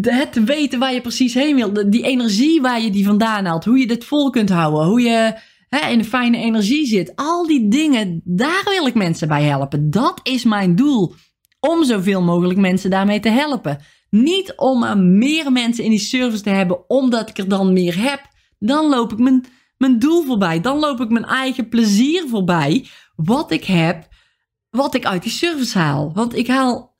[0.00, 1.90] het te weten waar je precies heen wil.
[1.90, 3.64] Die energie waar je die vandaan haalt.
[3.64, 4.86] Hoe je dit vol kunt houden.
[4.86, 7.12] Hoe je hè, in een fijne energie zit.
[7.16, 9.90] Al die dingen, daar wil ik mensen bij helpen.
[9.90, 11.14] Dat is mijn doel.
[11.60, 13.78] Om zoveel mogelijk mensen daarmee te helpen.
[14.10, 18.02] Niet om er meer mensen in die service te hebben, omdat ik er dan meer
[18.02, 18.20] heb.
[18.58, 19.44] Dan loop ik mijn,
[19.76, 20.60] mijn doel voorbij.
[20.60, 22.86] Dan loop ik mijn eigen plezier voorbij.
[23.16, 24.08] Wat ik heb,
[24.70, 26.12] wat ik uit die service haal.
[26.14, 26.96] Want ik haal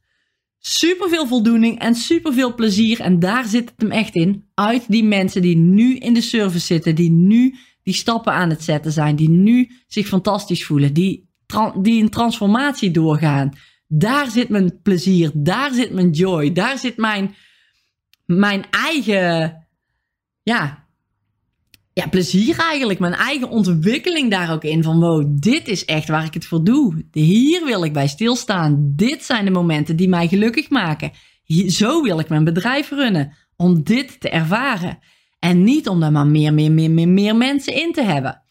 [0.59, 3.01] superveel voldoening en superveel plezier.
[3.01, 4.51] En daar zit het hem echt in.
[4.55, 8.63] Uit die mensen die nu in de service zitten, die nu die stappen aan het
[8.63, 11.29] zetten zijn, die nu zich fantastisch voelen, die,
[11.81, 13.53] die een transformatie doorgaan.
[13.87, 17.35] Daar zit mijn plezier, daar zit mijn joy, daar zit mijn,
[18.27, 19.67] mijn eigen,
[20.43, 20.89] ja,
[21.93, 22.99] ja, plezier eigenlijk.
[22.99, 24.83] Mijn eigen ontwikkeling daar ook in.
[24.83, 27.05] Van wow, dit is echt waar ik het voor doe.
[27.13, 28.93] Hier wil ik bij stilstaan.
[28.97, 31.13] Dit zijn de momenten die mij gelukkig maken.
[31.67, 33.33] zo wil ik mijn bedrijf runnen.
[33.57, 34.99] Om dit te ervaren.
[35.41, 38.43] En niet om daar maar meer, meer, meer, meer, meer mensen in te hebben.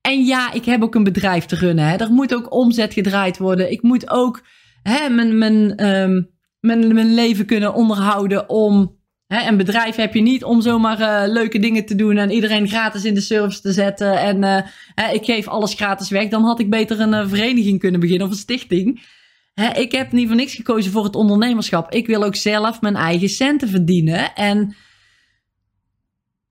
[0.00, 1.88] En ja, ik heb ook een bedrijf te runnen.
[1.88, 1.96] Hè.
[1.96, 3.70] Er moet ook omzet gedraaid worden.
[3.70, 4.42] Ik moet ook
[4.82, 6.30] hè, mijn, mijn, um,
[6.60, 8.96] mijn, mijn leven kunnen onderhouden om.
[9.26, 13.04] Een bedrijf heb je niet om zomaar uh, leuke dingen te doen en iedereen gratis
[13.04, 14.20] in de service te zetten.
[14.20, 14.42] En
[14.94, 16.28] hè, ik geef alles gratis weg.
[16.28, 19.02] Dan had ik beter een uh, vereniging kunnen beginnen of een stichting.
[19.74, 21.92] Ik heb niet voor niks gekozen voor het ondernemerschap.
[21.92, 24.34] Ik wil ook zelf mijn eigen centen verdienen.
[24.34, 24.76] En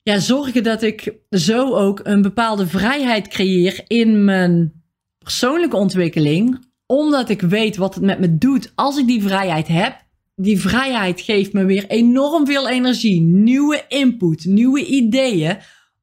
[0.07, 4.83] ja, zorgen dat ik zo ook een bepaalde vrijheid creëer in mijn
[5.17, 6.65] persoonlijke ontwikkeling.
[6.85, 10.05] Omdat ik weet wat het met me doet als ik die vrijheid heb.
[10.35, 15.57] Die vrijheid geeft me weer enorm veel energie, nieuwe input, nieuwe ideeën.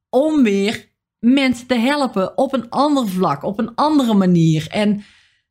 [0.09, 0.89] Om weer
[1.19, 4.67] mensen te helpen op een ander vlak, op een andere manier.
[4.69, 5.03] En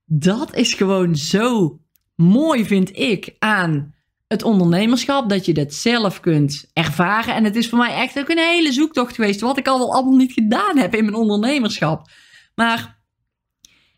[0.05, 1.79] dat is gewoon zo
[2.17, 3.94] mooi, vind ik, aan
[4.35, 7.35] het ondernemerschap, dat je dat zelf kunt ervaren.
[7.35, 9.95] En het is voor mij echt ook een hele zoektocht geweest, wat ik al wel
[9.95, 12.11] allemaal niet gedaan heb in mijn ondernemerschap.
[12.55, 12.99] Maar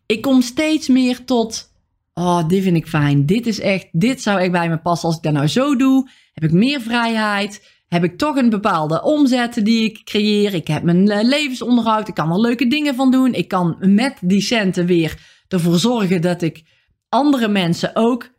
[0.06, 1.74] ik kom steeds meer tot
[2.14, 3.26] oh, dit vind ik fijn.
[3.26, 5.08] Dit is echt, dit zou echt bij me passen.
[5.08, 7.74] Als ik dat nou zo doe, heb ik meer vrijheid.
[7.88, 10.54] Heb ik toch een bepaalde omzet die ik creëer.
[10.54, 12.08] Ik heb mijn eh, levensonderhoud.
[12.08, 13.34] Ik kan er leuke dingen van doen.
[13.34, 15.18] Ik kan met die centen weer
[15.48, 16.62] ervoor zorgen dat ik
[17.08, 18.30] andere mensen ook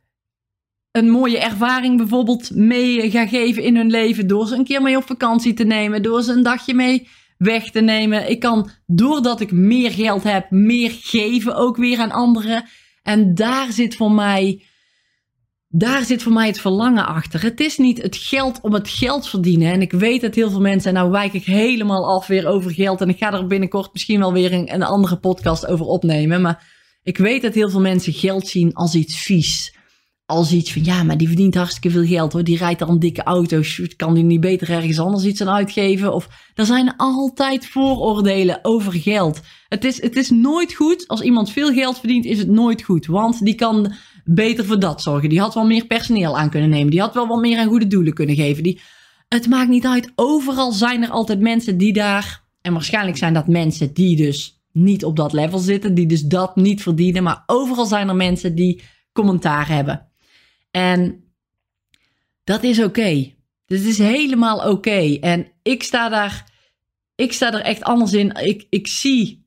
[0.98, 4.28] een mooie ervaring bijvoorbeeld mee ga geven in hun leven.
[4.28, 6.02] Door ze een keer mee op vakantie te nemen.
[6.02, 7.08] Door ze een dagje mee
[7.38, 8.30] weg te nemen.
[8.30, 12.66] Ik kan, doordat ik meer geld heb, meer geven ook weer aan anderen.
[13.04, 14.64] En daar zit voor mij,
[15.68, 17.42] daar zit voor mij het verlangen achter.
[17.44, 19.72] Het is niet het geld om het geld verdienen.
[19.72, 22.72] En ik weet dat heel veel mensen, en nou wijk ik helemaal af weer over
[22.72, 23.02] geld.
[23.02, 26.42] En ik ga er binnenkort misschien wel weer een, een andere podcast over opnemen.
[26.42, 29.77] Maar ik weet dat heel veel mensen geld zien als iets vies
[30.28, 32.44] als iets van ja, maar die verdient hartstikke veel geld hoor.
[32.44, 33.82] Die rijdt al dikke auto's.
[33.96, 36.14] Kan die niet beter ergens anders iets aan uitgeven?
[36.14, 39.42] Of er zijn altijd vooroordelen over geld.
[39.70, 41.08] Het is, het is nooit goed.
[41.08, 43.06] Als iemand veel geld verdient, is het nooit goed.
[43.06, 43.94] Want die kan
[44.26, 45.30] beter voor dat zorgen.
[45.30, 46.92] Die had wel meer personeel aan kunnen nemen.
[46.92, 48.64] Die had wel wat meer aan goede doelen kunnen geven.
[48.64, 48.80] Die,
[49.28, 50.12] het maakt niet uit.
[50.16, 52.44] Overal zijn er altijd mensen die daar.
[52.62, 55.94] En waarschijnlijk zijn dat mensen die dus niet op dat level zitten.
[55.94, 57.24] Die dus dat niet verdienen.
[57.24, 58.82] Maar overal zijn er mensen die
[59.14, 60.08] commentaar hebben.
[60.78, 61.24] En
[62.44, 62.88] dat is oké.
[62.88, 63.36] Okay.
[63.66, 65.18] Het is helemaal oké.
[65.20, 66.52] En ik sta daar,
[67.16, 68.32] ik sta er echt anders in.
[68.32, 69.46] Ik, ik zie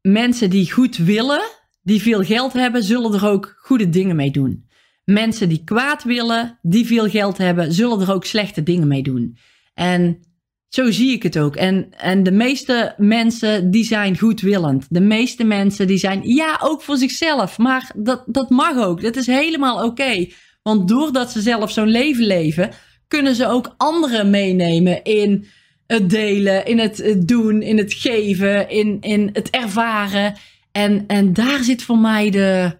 [0.00, 1.40] mensen die goed willen,
[1.82, 4.68] die veel geld hebben, zullen er ook goede dingen mee doen.
[5.04, 9.36] Mensen die kwaad willen, die veel geld hebben, zullen er ook slechte dingen mee doen.
[9.74, 10.20] En
[10.68, 11.56] zo zie ik het ook.
[11.56, 14.86] En, en de meeste mensen die zijn goedwillend.
[14.88, 17.58] De meeste mensen die zijn, ja, ook voor zichzelf.
[17.58, 19.02] Maar dat, dat mag ook.
[19.02, 20.26] Dat is helemaal oké.
[20.62, 22.70] Want doordat ze zelf zo'n leven leven,
[23.08, 25.46] kunnen ze ook anderen meenemen in
[25.86, 30.34] het delen, in het doen, in het geven, in, in het ervaren.
[30.72, 32.76] En, en daar zit voor mij de,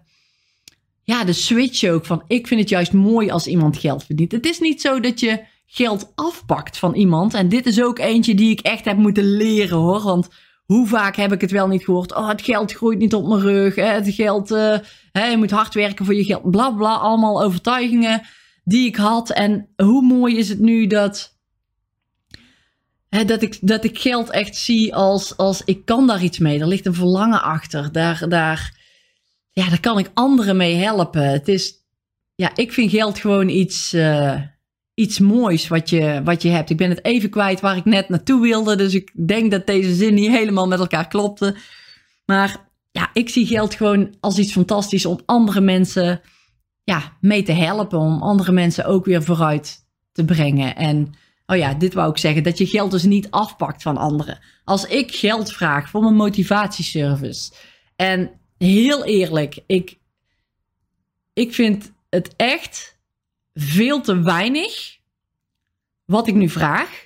[1.03, 2.23] ja, de switch ook van.
[2.27, 4.31] Ik vind het juist mooi als iemand geld verdient.
[4.31, 7.33] Het is niet zo dat je geld afpakt van iemand.
[7.33, 10.01] En dit is ook eentje die ik echt heb moeten leren hoor.
[10.01, 10.27] Want
[10.65, 12.15] hoe vaak heb ik het wel niet gehoord?
[12.15, 13.75] Oh, het geld groeit niet op mijn rug.
[13.75, 14.77] Het geld, uh,
[15.11, 16.51] je moet hard werken voor je geld.
[16.51, 18.21] Bla bla, allemaal overtuigingen
[18.63, 19.29] die ik had.
[19.29, 21.35] En hoe mooi is het nu dat.
[23.09, 26.59] Dat, ik, dat ik geld echt zie als, als ik kan daar iets mee.
[26.59, 27.91] Er ligt een verlangen achter.
[27.91, 28.79] Daar, daar,
[29.51, 31.29] ja, daar kan ik anderen mee helpen.
[31.29, 31.73] Het is,
[32.35, 33.93] ja, ik vind geld gewoon iets.
[33.93, 34.41] Uh,
[34.97, 36.69] iets moois wat je, wat je hebt.
[36.69, 38.75] Ik ben het even kwijt waar ik net naartoe wilde.
[38.75, 41.55] Dus ik denk dat deze zin niet helemaal met elkaar klopte.
[42.25, 46.21] Maar ja, ik zie geld gewoon als iets fantastisch om andere mensen
[46.83, 47.99] ja, mee te helpen.
[47.99, 50.75] Om andere mensen ook weer vooruit te brengen.
[50.75, 51.13] En
[51.45, 52.43] oh ja, dit wou ik zeggen.
[52.43, 54.39] Dat je geld dus niet afpakt van anderen.
[54.63, 57.51] Als ik geld vraag voor mijn motivatieservice.
[57.95, 59.97] En heel eerlijk, ik,
[61.33, 62.96] ik vind het echt
[63.57, 64.97] veel te weinig
[66.05, 67.05] wat ik nu vraag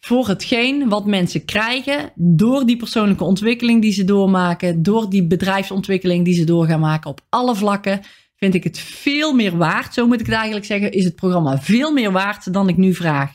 [0.00, 6.24] voor hetgeen wat mensen krijgen door die persoonlijke ontwikkeling die ze doormaken, door die bedrijfsontwikkeling
[6.24, 8.00] die ze door gaan maken op alle vlakken,
[8.36, 9.94] vind ik het veel meer waard.
[9.94, 12.94] Zo moet ik het eigenlijk zeggen, is het programma veel meer waard dan ik nu
[12.94, 13.32] vraag.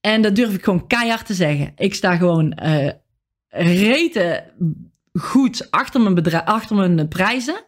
[0.00, 1.72] En dat durf ik gewoon keihard te zeggen.
[1.76, 2.90] Ik sta gewoon uh,
[3.48, 4.52] rete
[5.12, 7.64] goed achter mijn, achter mijn prijzen.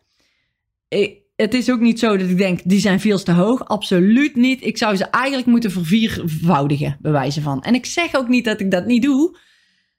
[0.88, 3.64] Ik, het is ook niet zo dat ik denk, die zijn veel te hoog.
[3.64, 4.64] Absoluut niet.
[4.64, 7.62] Ik zou ze eigenlijk moeten verviervoudigen, bij wijze van.
[7.62, 9.37] En ik zeg ook niet dat ik dat niet doe.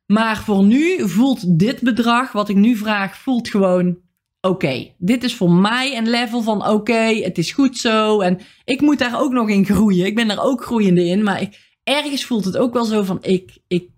[0.05, 3.97] Maar voor nu voelt dit bedrag, wat ik nu vraag, voelt gewoon
[4.41, 4.93] oké.
[4.97, 8.19] Dit is voor mij een level van oké, het is goed zo.
[8.19, 10.05] En ik moet daar ook nog in groeien.
[10.05, 11.23] Ik ben daar ook groeiende in.
[11.23, 11.49] Maar
[11.83, 13.89] ergens voelt het ook wel zo van, ik, ik,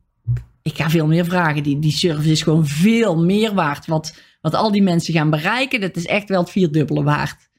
[0.62, 1.64] ik ga veel meer vragen.
[1.64, 3.86] Die, die service is gewoon veel meer waard.
[3.86, 7.50] Wat wat al die mensen gaan bereiken, dat is echt wel het vierdubbele waard.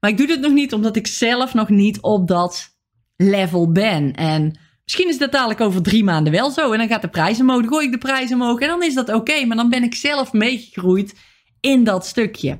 [0.00, 2.76] Maar ik doe dit nog niet omdat ik zelf nog niet op dat
[3.16, 4.14] level ben.
[4.14, 6.72] En misschien is dat dadelijk over drie maanden wel zo.
[6.72, 8.60] En dan gaat de prijs omhoog, gooi ik de prijs omhoog.
[8.60, 9.44] En dan is dat oké.
[9.44, 11.14] maar dan ben ik zelf meegegroeid
[11.60, 12.58] in dat stukje.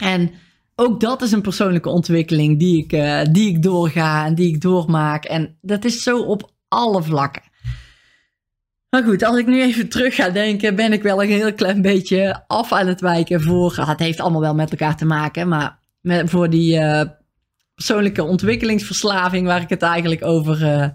[0.00, 0.30] En
[0.76, 4.60] ook dat is een persoonlijke ontwikkeling die ik, uh, die ik doorga en die ik
[4.60, 5.24] doormaak.
[5.24, 7.42] En dat is zo op alle vlakken.
[8.90, 11.82] Maar goed, als ik nu even terug ga denken, ben ik wel een heel klein
[11.82, 13.76] beetje af aan het wijken voor.
[13.76, 17.02] Het heeft allemaal wel met elkaar te maken, maar met, voor die uh,
[17.74, 20.88] persoonlijke ontwikkelingsverslaving waar ik het eigenlijk over, uh,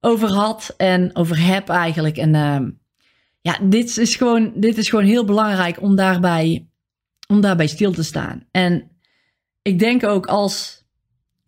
[0.00, 2.16] over had en over heb eigenlijk.
[2.16, 2.68] En uh,
[3.40, 6.68] ja, dit is, gewoon, dit is gewoon heel belangrijk om daarbij,
[7.28, 8.46] om daarbij stil te staan.
[8.50, 8.90] En
[9.62, 10.79] ik denk ook als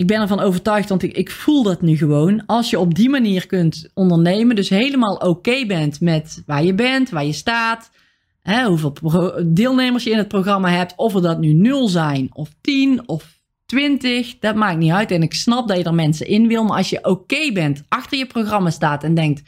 [0.02, 2.46] ik ben ervan overtuigd, want ik, ik voel dat nu gewoon.
[2.46, 7.10] Als je op die manier kunt ondernemen, dus helemaal oké bent met waar je bent,
[7.10, 7.90] waar je staat,
[8.40, 8.92] hè, hoeveel
[9.46, 13.40] deelnemers je in het programma hebt, of er dat nu 0 zijn, of 10, of
[13.66, 15.10] 20, dat maakt niet uit.
[15.10, 18.18] En ik snap dat je er mensen in wil, maar als je oké bent, achter
[18.18, 19.42] je programma staat en denkt,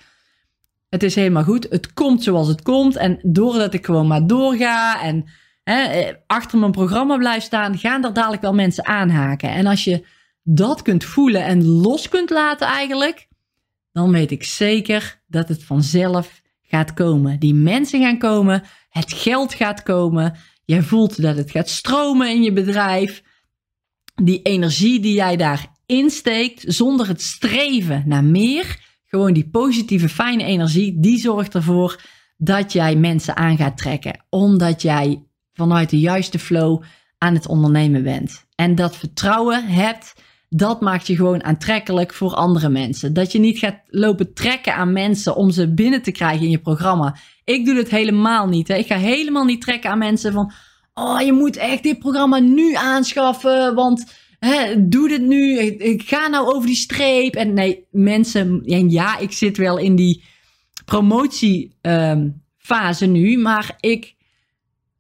[0.88, 5.02] het is helemaal goed, het komt zoals het komt, en doordat ik gewoon maar doorga
[5.02, 5.24] en
[5.64, 9.50] hè, eh, achter mijn programma blijf staan, gaan er dadelijk wel mensen aanhaken.
[9.50, 10.04] En als je
[10.44, 13.28] dat kunt voelen en los kunt laten eigenlijk,
[13.92, 17.38] dan weet ik zeker dat het vanzelf gaat komen.
[17.38, 22.42] Die mensen gaan komen, het geld gaat komen, jij voelt dat het gaat stromen in
[22.42, 23.22] je bedrijf.
[24.14, 30.44] Die energie die jij daar insteekt, zonder het streven naar meer, gewoon die positieve, fijne
[30.44, 32.00] energie, die zorgt ervoor
[32.36, 34.24] dat jij mensen aan gaat trekken.
[34.28, 36.82] Omdat jij vanuit de juiste flow
[37.18, 38.46] aan het ondernemen bent.
[38.54, 40.14] En dat vertrouwen hebt
[40.56, 43.12] dat maakt je gewoon aantrekkelijk voor andere mensen.
[43.12, 46.58] Dat je niet gaat lopen trekken aan mensen om ze binnen te krijgen in je
[46.58, 47.16] programma.
[47.44, 48.68] Ik doe het helemaal niet.
[48.68, 48.74] Hè.
[48.74, 50.52] Ik ga helemaal niet trekken aan mensen van.
[50.94, 53.74] Oh, je moet echt dit programma nu aanschaffen.
[53.74, 54.04] Want
[54.38, 55.58] hè, doe dit nu.
[55.58, 57.34] Ik, ga nou over die streep.
[57.34, 58.62] En nee, mensen.
[58.64, 60.24] En ja, ik zit wel in die
[60.84, 63.38] promotiefase um, nu.
[63.38, 64.14] Maar ik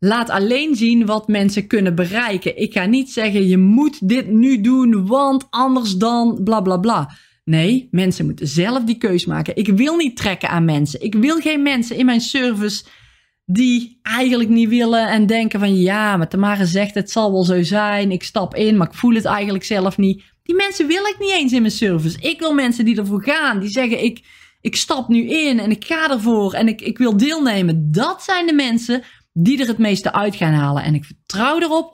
[0.04, 2.56] laat alleen zien wat mensen kunnen bereiken.
[2.56, 7.10] Ik ga niet zeggen, je moet dit nu doen, want anders dan bla bla bla.
[7.44, 9.56] Nee, mensen moeten zelf die keus maken.
[9.56, 11.02] Ik wil niet trekken aan mensen.
[11.02, 12.84] Ik wil geen mensen in mijn service
[13.44, 17.62] die eigenlijk niet willen en denken van ja, maar Tamara zegt het zal wel zo
[17.62, 18.10] zijn.
[18.10, 20.22] Ik stap in, maar ik voel het eigenlijk zelf niet.
[20.42, 22.20] Die mensen wil ik niet eens in mijn service.
[22.20, 24.24] Ik wil mensen die ervoor gaan, die zeggen ik,
[24.60, 27.92] ik stap nu in en ik ga ervoor en ik, ik wil deelnemen.
[27.92, 29.02] Dat zijn de mensen
[29.36, 30.82] die er het meeste uit gaan halen.
[30.82, 31.92] En ik vertrouw erop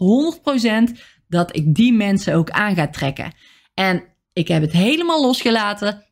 [0.93, 0.99] 100%
[1.29, 3.33] dat ik die mensen ook aan ga trekken.
[3.75, 6.05] En ik heb het helemaal losgelaten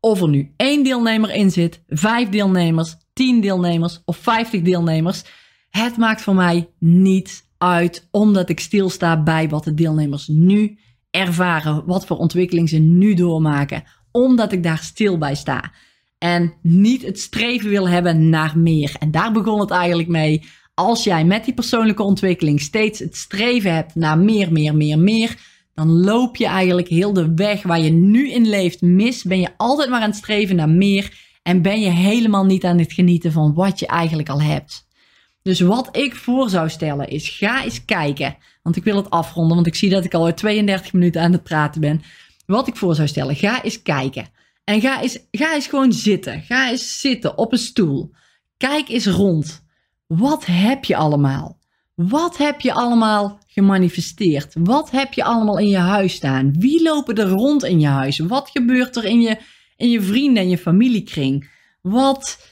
[0.00, 5.24] of er nu één deelnemer in zit, vijf deelnemers, tien deelnemers of vijftig deelnemers.
[5.70, 10.78] Het maakt voor mij niet uit, omdat ik stilsta bij wat de deelnemers nu
[11.10, 15.72] ervaren, wat voor ontwikkeling ze nu doormaken, omdat ik daar stil bij sta.
[16.20, 18.94] En niet het streven wil hebben naar meer.
[18.98, 20.42] En daar begon het eigenlijk mee.
[20.74, 25.36] Als jij met die persoonlijke ontwikkeling steeds het streven hebt naar meer, meer, meer, meer,
[25.74, 29.22] dan loop je eigenlijk heel de weg waar je nu in leeft mis.
[29.22, 32.78] Ben je altijd maar aan het streven naar meer en ben je helemaal niet aan
[32.78, 34.86] het genieten van wat je eigenlijk al hebt.
[35.42, 38.36] Dus wat ik voor zou stellen is: ga eens kijken.
[38.62, 41.42] Want ik wil het afronden, want ik zie dat ik al 32 minuten aan het
[41.42, 42.02] praten ben.
[42.46, 44.38] Wat ik voor zou stellen: ga eens kijken.
[44.64, 46.42] En ga eens, ga eens gewoon zitten.
[46.42, 48.12] Ga eens zitten op een stoel.
[48.56, 49.64] Kijk eens rond.
[50.06, 51.58] Wat heb je allemaal?
[51.94, 54.54] Wat heb je allemaal gemanifesteerd?
[54.58, 56.52] Wat heb je allemaal in je huis staan?
[56.58, 58.18] Wie lopen er rond in je huis?
[58.18, 59.36] Wat gebeurt er in je,
[59.76, 61.50] in je vrienden en je familiekring?
[61.82, 62.46] Wat,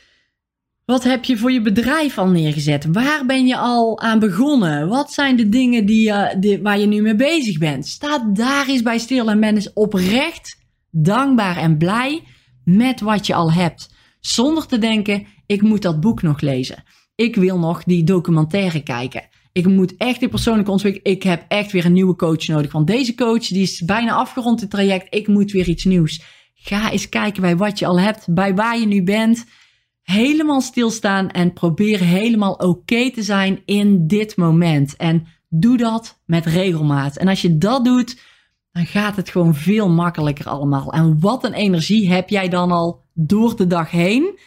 [0.84, 2.86] wat heb je voor je bedrijf al neergezet?
[2.92, 4.88] Waar ben je al aan begonnen?
[4.88, 7.86] Wat zijn de dingen die, die, waar je nu mee bezig bent?
[7.86, 10.58] Sta daar eens bij stil en ben eens oprecht
[10.90, 12.22] dankbaar en blij
[12.64, 13.94] met wat je al hebt.
[14.20, 16.84] Zonder te denken, ik moet dat boek nog lezen.
[17.14, 19.28] Ik wil nog die documentaire kijken.
[19.52, 21.16] Ik moet echt die persoonlijke ontwikkeling.
[21.16, 22.72] Ik heb echt weer een nieuwe coach nodig.
[22.72, 25.14] Want deze coach die is bijna afgerond het traject.
[25.14, 26.22] Ik moet weer iets nieuws.
[26.54, 29.44] Ga eens kijken bij wat je al hebt, bij waar je nu bent.
[30.02, 34.96] Helemaal stilstaan en probeer helemaal oké te zijn in dit moment.
[34.96, 37.16] En doe dat met regelmaat.
[37.16, 38.20] En als je dat doet,
[38.78, 40.92] dan gaat het gewoon veel makkelijker allemaal.
[40.92, 44.38] En wat een energie heb jij dan al door de dag heen,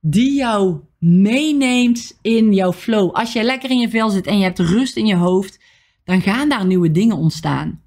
[0.00, 3.14] die jou meeneemt in jouw flow.
[3.14, 5.60] Als jij lekker in je vel zit en je hebt rust in je hoofd,
[6.04, 7.82] dan gaan daar nieuwe dingen ontstaan.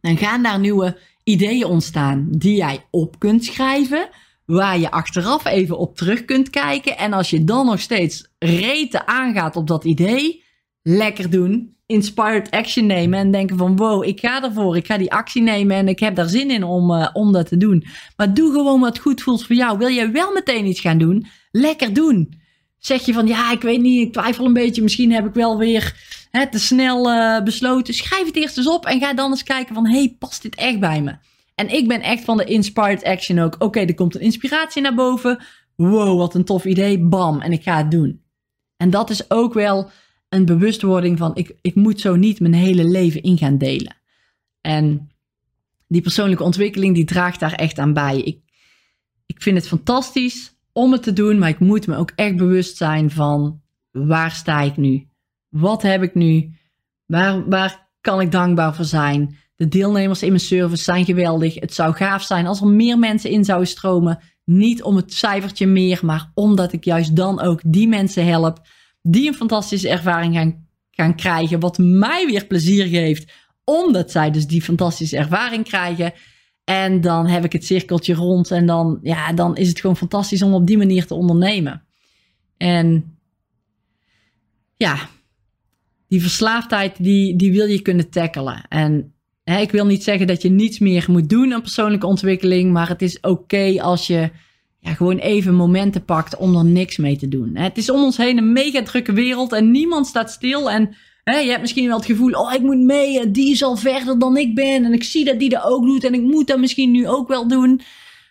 [0.00, 4.08] Dan gaan daar nieuwe ideeën ontstaan die jij op kunt schrijven,
[4.44, 6.98] waar je achteraf even op terug kunt kijken.
[6.98, 10.44] En als je dan nog steeds reten aangaat op dat idee,
[10.82, 15.12] lekker doen inspired action nemen en denken van wow, ik ga ervoor, ik ga die
[15.12, 17.84] actie nemen en ik heb daar zin in om, uh, om dat te doen.
[18.16, 19.78] Maar doe gewoon wat goed voelt voor jou.
[19.78, 21.26] Wil jij wel meteen iets gaan doen?
[21.50, 22.34] Lekker doen.
[22.78, 25.58] Zeg je van ja, ik weet niet, ik twijfel een beetje, misschien heb ik wel
[25.58, 25.94] weer
[26.30, 27.94] hè, te snel uh, besloten.
[27.94, 30.80] Schrijf het eerst eens op en ga dan eens kijken van hey, past dit echt
[30.80, 31.16] bij me?
[31.54, 33.56] En ik ben echt van de inspired action ook.
[33.58, 35.44] Oké, er komt een inspiratie naar boven.
[35.76, 36.98] Wow, wat een tof idee.
[36.98, 38.22] Bam, en ik ga het doen.
[38.76, 39.90] En dat is ook wel
[40.28, 43.96] een bewustwording van ik, ik moet zo niet mijn hele leven in gaan delen.
[44.60, 45.10] En
[45.86, 48.20] die persoonlijke ontwikkeling die draagt daar echt aan bij.
[48.20, 48.38] Ik,
[49.26, 52.76] ik vind het fantastisch om het te doen, maar ik moet me ook echt bewust
[52.76, 53.60] zijn van
[53.90, 55.08] waar sta ik nu?
[55.48, 56.52] Wat heb ik nu?
[57.06, 59.36] Waar, waar kan ik dankbaar voor zijn?
[59.56, 61.54] De deelnemers in mijn service zijn geweldig.
[61.54, 64.18] Het zou gaaf zijn als er meer mensen in zouden stromen.
[64.44, 68.66] Niet om het cijfertje meer, maar omdat ik juist dan ook die mensen help
[69.10, 71.60] die een fantastische ervaring gaan, gaan krijgen.
[71.60, 73.32] Wat mij weer plezier geeft,
[73.64, 76.12] omdat zij dus die fantastische ervaring krijgen.
[76.64, 80.42] En dan heb ik het cirkeltje rond en dan, ja, dan is het gewoon fantastisch
[80.42, 81.82] om op die manier te ondernemen.
[82.56, 83.18] En
[84.76, 85.08] ja,
[86.08, 88.66] die verslaafdheid, die, die wil je kunnen tackelen.
[88.68, 92.72] En hè, ik wil niet zeggen dat je niets meer moet doen aan persoonlijke ontwikkeling,
[92.72, 94.30] maar het is oké als je
[94.94, 97.56] gewoon even momenten pakt om er niks mee te doen.
[97.56, 100.70] Het is om ons heen een mega drukke wereld en niemand staat stil.
[100.70, 103.76] En hè, je hebt misschien wel het gevoel, oh ik moet mee, die is al
[103.76, 104.84] verder dan ik ben.
[104.84, 107.28] En ik zie dat die dat ook doet en ik moet dat misschien nu ook
[107.28, 107.80] wel doen.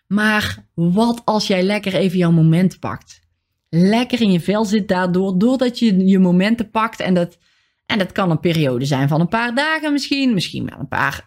[0.08, 3.22] Maar wat als jij lekker even jouw moment pakt?
[3.70, 7.38] Lekker in je vel zit daardoor, doordat je je momenten pakt en dat
[7.88, 10.34] en dat kan een periode zijn van een paar dagen misschien.
[10.34, 11.24] Misschien wel een paar,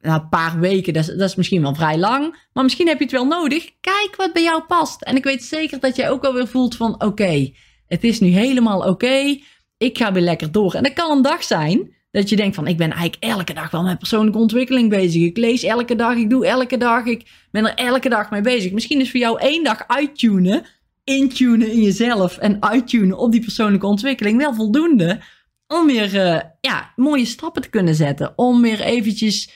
[0.00, 0.92] een paar weken.
[0.92, 2.36] Dat is, dat is misschien wel vrij lang.
[2.52, 3.70] Maar misschien heb je het wel nodig.
[3.80, 5.02] Kijk wat bij jou past.
[5.02, 7.02] En ik weet zeker dat jij ook alweer voelt van...
[7.04, 7.50] Oké,
[7.86, 9.38] het is nu helemaal oké.
[9.76, 10.74] ik ga weer lekker door.
[10.74, 12.66] En dat kan een dag zijn dat je denkt van...
[12.66, 15.22] Ik ben eigenlijk elke dag wel met persoonlijke ontwikkeling bezig.
[15.22, 16.16] Ik lees elke dag.
[16.16, 17.04] Ik doe elke dag.
[17.04, 18.72] Ik ben er elke dag mee bezig.
[18.72, 20.64] Misschien is voor jou één dag uittunen...
[21.04, 25.20] Intunen in jezelf en uittunen op die persoonlijke ontwikkeling wel voldoende
[25.68, 28.38] om weer uh, ja, mooie stappen te kunnen zetten.
[28.38, 29.50] Om weer eventjes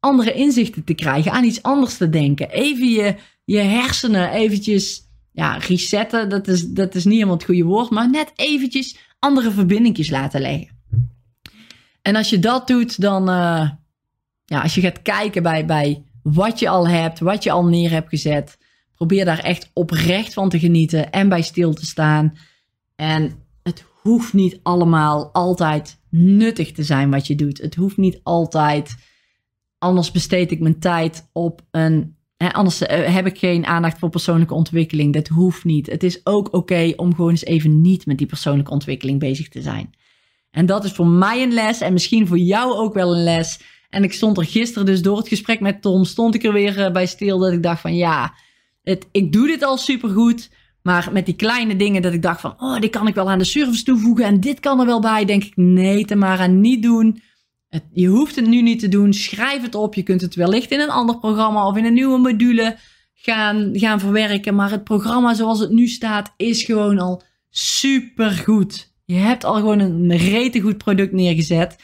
[0.00, 2.50] andere inzichten te krijgen, aan iets anders te denken.
[2.50, 3.14] Even je,
[3.44, 5.02] je hersenen eventjes
[5.32, 6.28] ja, resetten.
[6.28, 10.40] Dat is, dat is niet helemaal het goede woord, maar net eventjes andere verbindingjes laten
[10.40, 10.74] leggen.
[12.02, 13.70] En als je dat doet, dan, uh,
[14.44, 17.90] ja, als je gaat kijken bij, bij wat je al hebt, wat je al neer
[17.90, 18.58] hebt gezet,
[18.94, 22.38] probeer daar echt oprecht van te genieten en bij stil te staan.
[22.96, 23.45] En
[24.06, 27.58] hoeft niet allemaal altijd nuttig te zijn wat je doet.
[27.58, 28.96] Het hoeft niet altijd.
[29.78, 32.14] Anders besteed ik mijn tijd op een.
[32.36, 35.14] Anders eh, heb ik geen aandacht voor persoonlijke ontwikkeling.
[35.14, 35.86] Dat hoeft niet.
[35.86, 39.62] Het is ook oké om gewoon eens even niet met die persoonlijke ontwikkeling bezig te
[39.62, 39.94] zijn.
[40.50, 43.60] En dat is voor mij een les en misschien voor jou ook wel een les.
[43.90, 46.80] En ik stond er gisteren dus door het gesprek met Tom, stond ik er weer
[46.80, 48.34] eh, bij stil dat ik dacht van ja,
[48.82, 50.50] het, ik doe dit al supergoed.
[50.86, 53.38] Maar met die kleine dingen dat ik dacht van, oh, die kan ik wel aan
[53.38, 57.20] de service toevoegen en dit kan er wel bij, denk ik, nee, Tamara, niet doen.
[57.68, 59.12] Het, je hoeft het nu niet te doen.
[59.12, 59.94] Schrijf het op.
[59.94, 62.76] Je kunt het wellicht in een ander programma of in een nieuwe module
[63.14, 64.54] gaan, gaan verwerken.
[64.54, 68.92] Maar het programma zoals het nu staat is gewoon al super goed.
[69.04, 71.76] Je hebt al gewoon een rete goed product neergezet.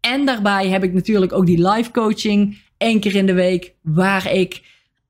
[0.00, 4.32] En daarbij heb ik natuurlijk ook die live coaching één keer in de week, waar
[4.32, 4.62] ik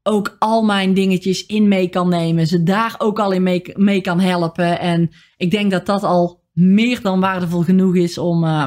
[0.06, 2.46] ook al mijn dingetjes in mee kan nemen.
[2.46, 4.80] Ze daar ook al in mee, kan helpen.
[4.80, 8.66] En ik denk dat dat al meer dan waardevol genoeg is om, uh,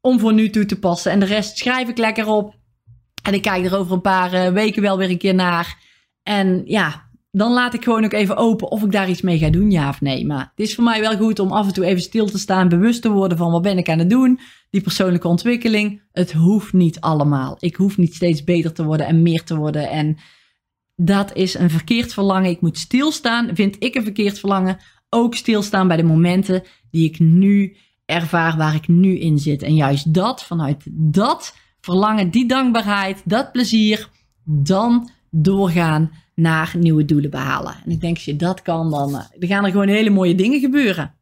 [0.00, 1.12] om voor nu toe te passen.
[1.12, 2.54] En de rest schrijf ik lekker op.
[3.22, 5.76] En ik kijk er over een paar uh, weken wel weer een keer naar.
[6.22, 9.50] En ja, dan laat ik gewoon ook even open of ik daar iets mee ga
[9.50, 10.26] doen, ja of nee.
[10.26, 12.68] Maar het is voor mij wel goed om af en toe even stil te staan,
[12.68, 14.40] bewust te worden van wat ben ik aan het doen.
[14.70, 16.02] Die persoonlijke ontwikkeling.
[16.12, 17.56] Het hoeft niet allemaal.
[17.60, 19.90] Ik hoef niet steeds beter te worden en meer te worden.
[19.90, 20.18] En
[21.00, 22.50] dat is een verkeerd verlangen.
[22.50, 24.78] Ik moet stilstaan, vind ik een verkeerd verlangen.
[25.08, 27.76] Ook stilstaan bij de momenten die ik nu
[28.06, 29.62] ervaar, waar ik nu in zit.
[29.62, 34.08] En juist dat, vanuit dat verlangen, die dankbaarheid, dat plezier,
[34.44, 37.74] dan doorgaan naar nieuwe doelen behalen.
[37.84, 40.34] En ik denk als je dat kan, dan, uh, dan gaan er gewoon hele mooie
[40.34, 41.14] dingen gebeuren.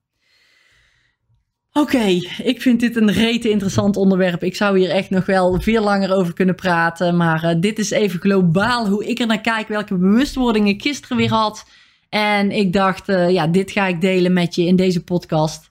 [1.77, 4.43] Oké, ik vind dit een rete interessant onderwerp.
[4.43, 7.16] Ik zou hier echt nog wel veel langer over kunnen praten.
[7.16, 11.16] Maar uh, dit is even globaal hoe ik er naar kijk, welke bewustwording ik gisteren
[11.16, 11.64] weer had.
[12.09, 15.68] En ik dacht, uh, ja, dit ga ik delen met je in deze podcast.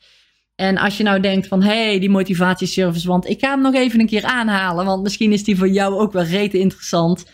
[0.56, 3.74] En als je nou denkt van, hé, hey, die motivatieservice, want ik ga hem nog
[3.74, 7.26] even een keer aanhalen, want misschien is die voor jou ook wel rete interessant.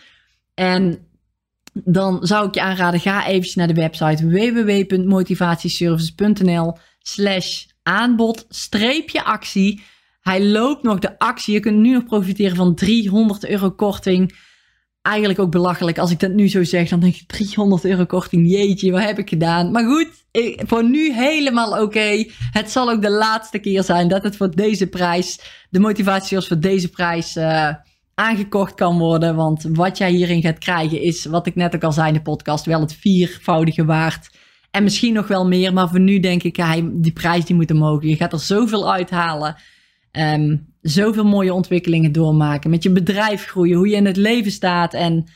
[0.53, 1.07] En
[1.73, 9.83] dan zou ik je aanraden, ga eventjes naar de website www.motivatieservice.nl slash aanbod streepje actie.
[10.21, 11.53] Hij loopt nog de actie.
[11.53, 14.35] Je kunt nu nog profiteren van 300 euro korting.
[15.01, 15.97] Eigenlijk ook belachelijk.
[15.97, 18.49] Als ik dat nu zo zeg, dan denk ik 300 euro korting.
[18.49, 19.71] Jeetje, wat heb ik gedaan?
[19.71, 20.09] Maar goed,
[20.67, 22.25] voor nu helemaal oké.
[22.51, 26.47] Het zal ook de laatste keer zijn dat het voor deze prijs, de motivatie als
[26.47, 27.69] voor deze prijs, uh,
[28.13, 29.35] aangekocht kan worden.
[29.35, 32.21] Want wat jij hierin gaat krijgen is, wat ik net ook al zei in de
[32.21, 34.29] podcast, wel het viervoudige waard
[34.71, 35.73] en misschien nog wel meer.
[35.73, 38.03] Maar voor nu denk ik, hij, die prijs die moet omhoog.
[38.03, 39.55] Je gaat er zoveel uithalen.
[40.11, 42.69] Um, zoveel mooie ontwikkelingen doormaken.
[42.69, 43.77] Met je bedrijf groeien.
[43.77, 44.93] Hoe je in het leven staat.
[44.93, 45.27] En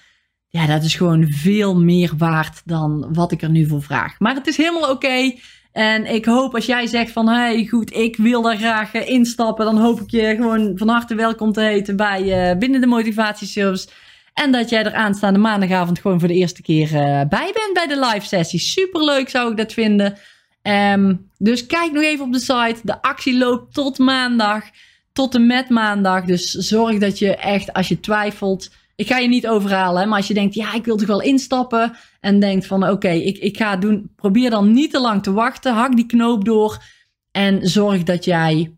[0.47, 4.19] ja, dat is gewoon veel meer waard dan wat ik er nu voor vraag.
[4.19, 5.33] Maar het is helemaal oké.
[5.71, 9.65] En ik hoop als jij zegt van, hey, goed, ik wil daar graag uh, instappen,
[9.65, 13.87] dan hoop ik je gewoon van harte welkom te heten bij uh, binnen de motivatieservice.
[14.35, 17.87] En dat jij er aanstaande maandagavond gewoon voor de eerste keer uh, bij bent bij
[17.87, 18.59] de live sessie.
[18.59, 20.17] Superleuk zou ik dat vinden.
[20.61, 22.75] Ehm, dus kijk nog even op de site.
[22.83, 24.63] De actie loopt tot maandag.
[25.13, 26.23] Tot en met maandag.
[26.23, 28.71] Dus zorg dat je echt, als je twijfelt.
[28.95, 31.97] Ik ga je niet overhalen, maar als je denkt, ja, ik wil toch wel instappen.
[32.19, 34.11] En denkt van, oké, ik, ik ga het doen.
[34.15, 35.73] Probeer dan niet te lang te wachten.
[35.73, 36.83] Hak die knoop door.
[37.31, 38.74] En zorg dat jij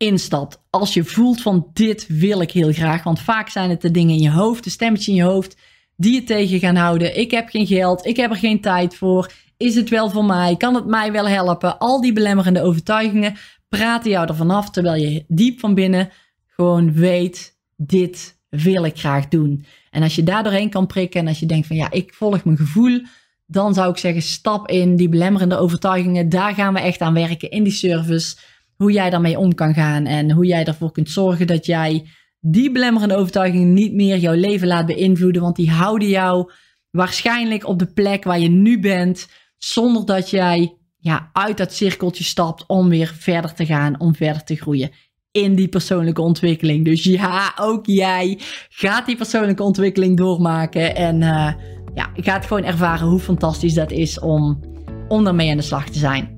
[0.00, 0.62] instapt.
[0.70, 3.02] Als je voelt van, dit wil ik heel graag.
[3.02, 5.56] Want vaak zijn het de dingen in je hoofd, de stemmetjes in je hoofd.
[5.96, 7.18] Die je tegen gaan houden.
[7.18, 8.06] Ik heb geen geld.
[8.06, 9.32] Ik heb er geen tijd voor.
[9.56, 10.56] Is het wel voor mij?
[10.56, 11.78] Kan het mij wel helpen?
[11.78, 13.36] Al die belemmerende overtuigingen
[13.68, 16.10] praten jou er vanaf, terwijl je diep van binnen
[16.46, 19.64] gewoon weet, dit wil ik graag doen.
[19.90, 22.44] En als je daar doorheen kan prikken en als je denkt van ja, ik volg
[22.44, 23.00] mijn gevoel,
[23.46, 26.28] dan zou ik zeggen stap in die belemmerende overtuigingen.
[26.28, 28.36] Daar gaan we echt aan werken in die service.
[28.80, 32.06] Hoe jij daarmee om kan gaan en hoe jij ervoor kunt zorgen dat jij
[32.38, 36.52] die belemmerende overtuigingen niet meer jouw leven laat beïnvloeden, want die houden jou
[36.90, 39.28] waarschijnlijk op de plek waar je nu bent
[39.58, 44.44] zonder dat jij ja, uit dat cirkeltje stapt om weer verder te gaan, om verder
[44.44, 44.90] te groeien
[45.30, 46.84] in die persoonlijke ontwikkeling.
[46.84, 50.96] Dus ja, ook jij gaat die persoonlijke ontwikkeling doormaken.
[50.96, 51.52] En uh,
[51.94, 54.60] ja, gaat gewoon ervaren hoe fantastisch dat is om,
[55.08, 56.34] om daarmee aan de slag te zijn.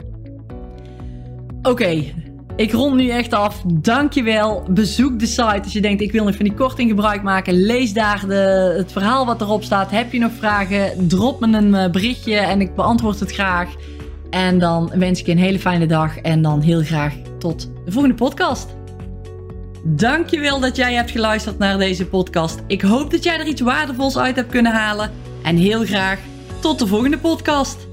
[1.63, 2.05] Oké,
[2.57, 3.63] ik rond nu echt af.
[3.67, 4.63] Dankjewel.
[4.71, 7.55] Bezoek de site als je denkt ik wil nog van die korting gebruik maken.
[7.55, 9.91] Lees daar de, het verhaal wat erop staat.
[9.91, 11.09] Heb je nog vragen?
[11.09, 13.69] Drop me een eh, berichtje en ik beantwoord het graag.
[14.31, 17.93] En dan wens ik je een hele fijne dag en dan heel graag tot de
[17.93, 18.77] volgende podcast.
[19.85, 22.63] Dankjewel dat jij hebt geluisterd naar deze podcast.
[22.67, 25.11] Ik hoop dat jij er iets waardevols uit hebt kunnen halen.
[25.43, 26.19] En heel graag
[26.61, 27.92] tot de volgende podcast.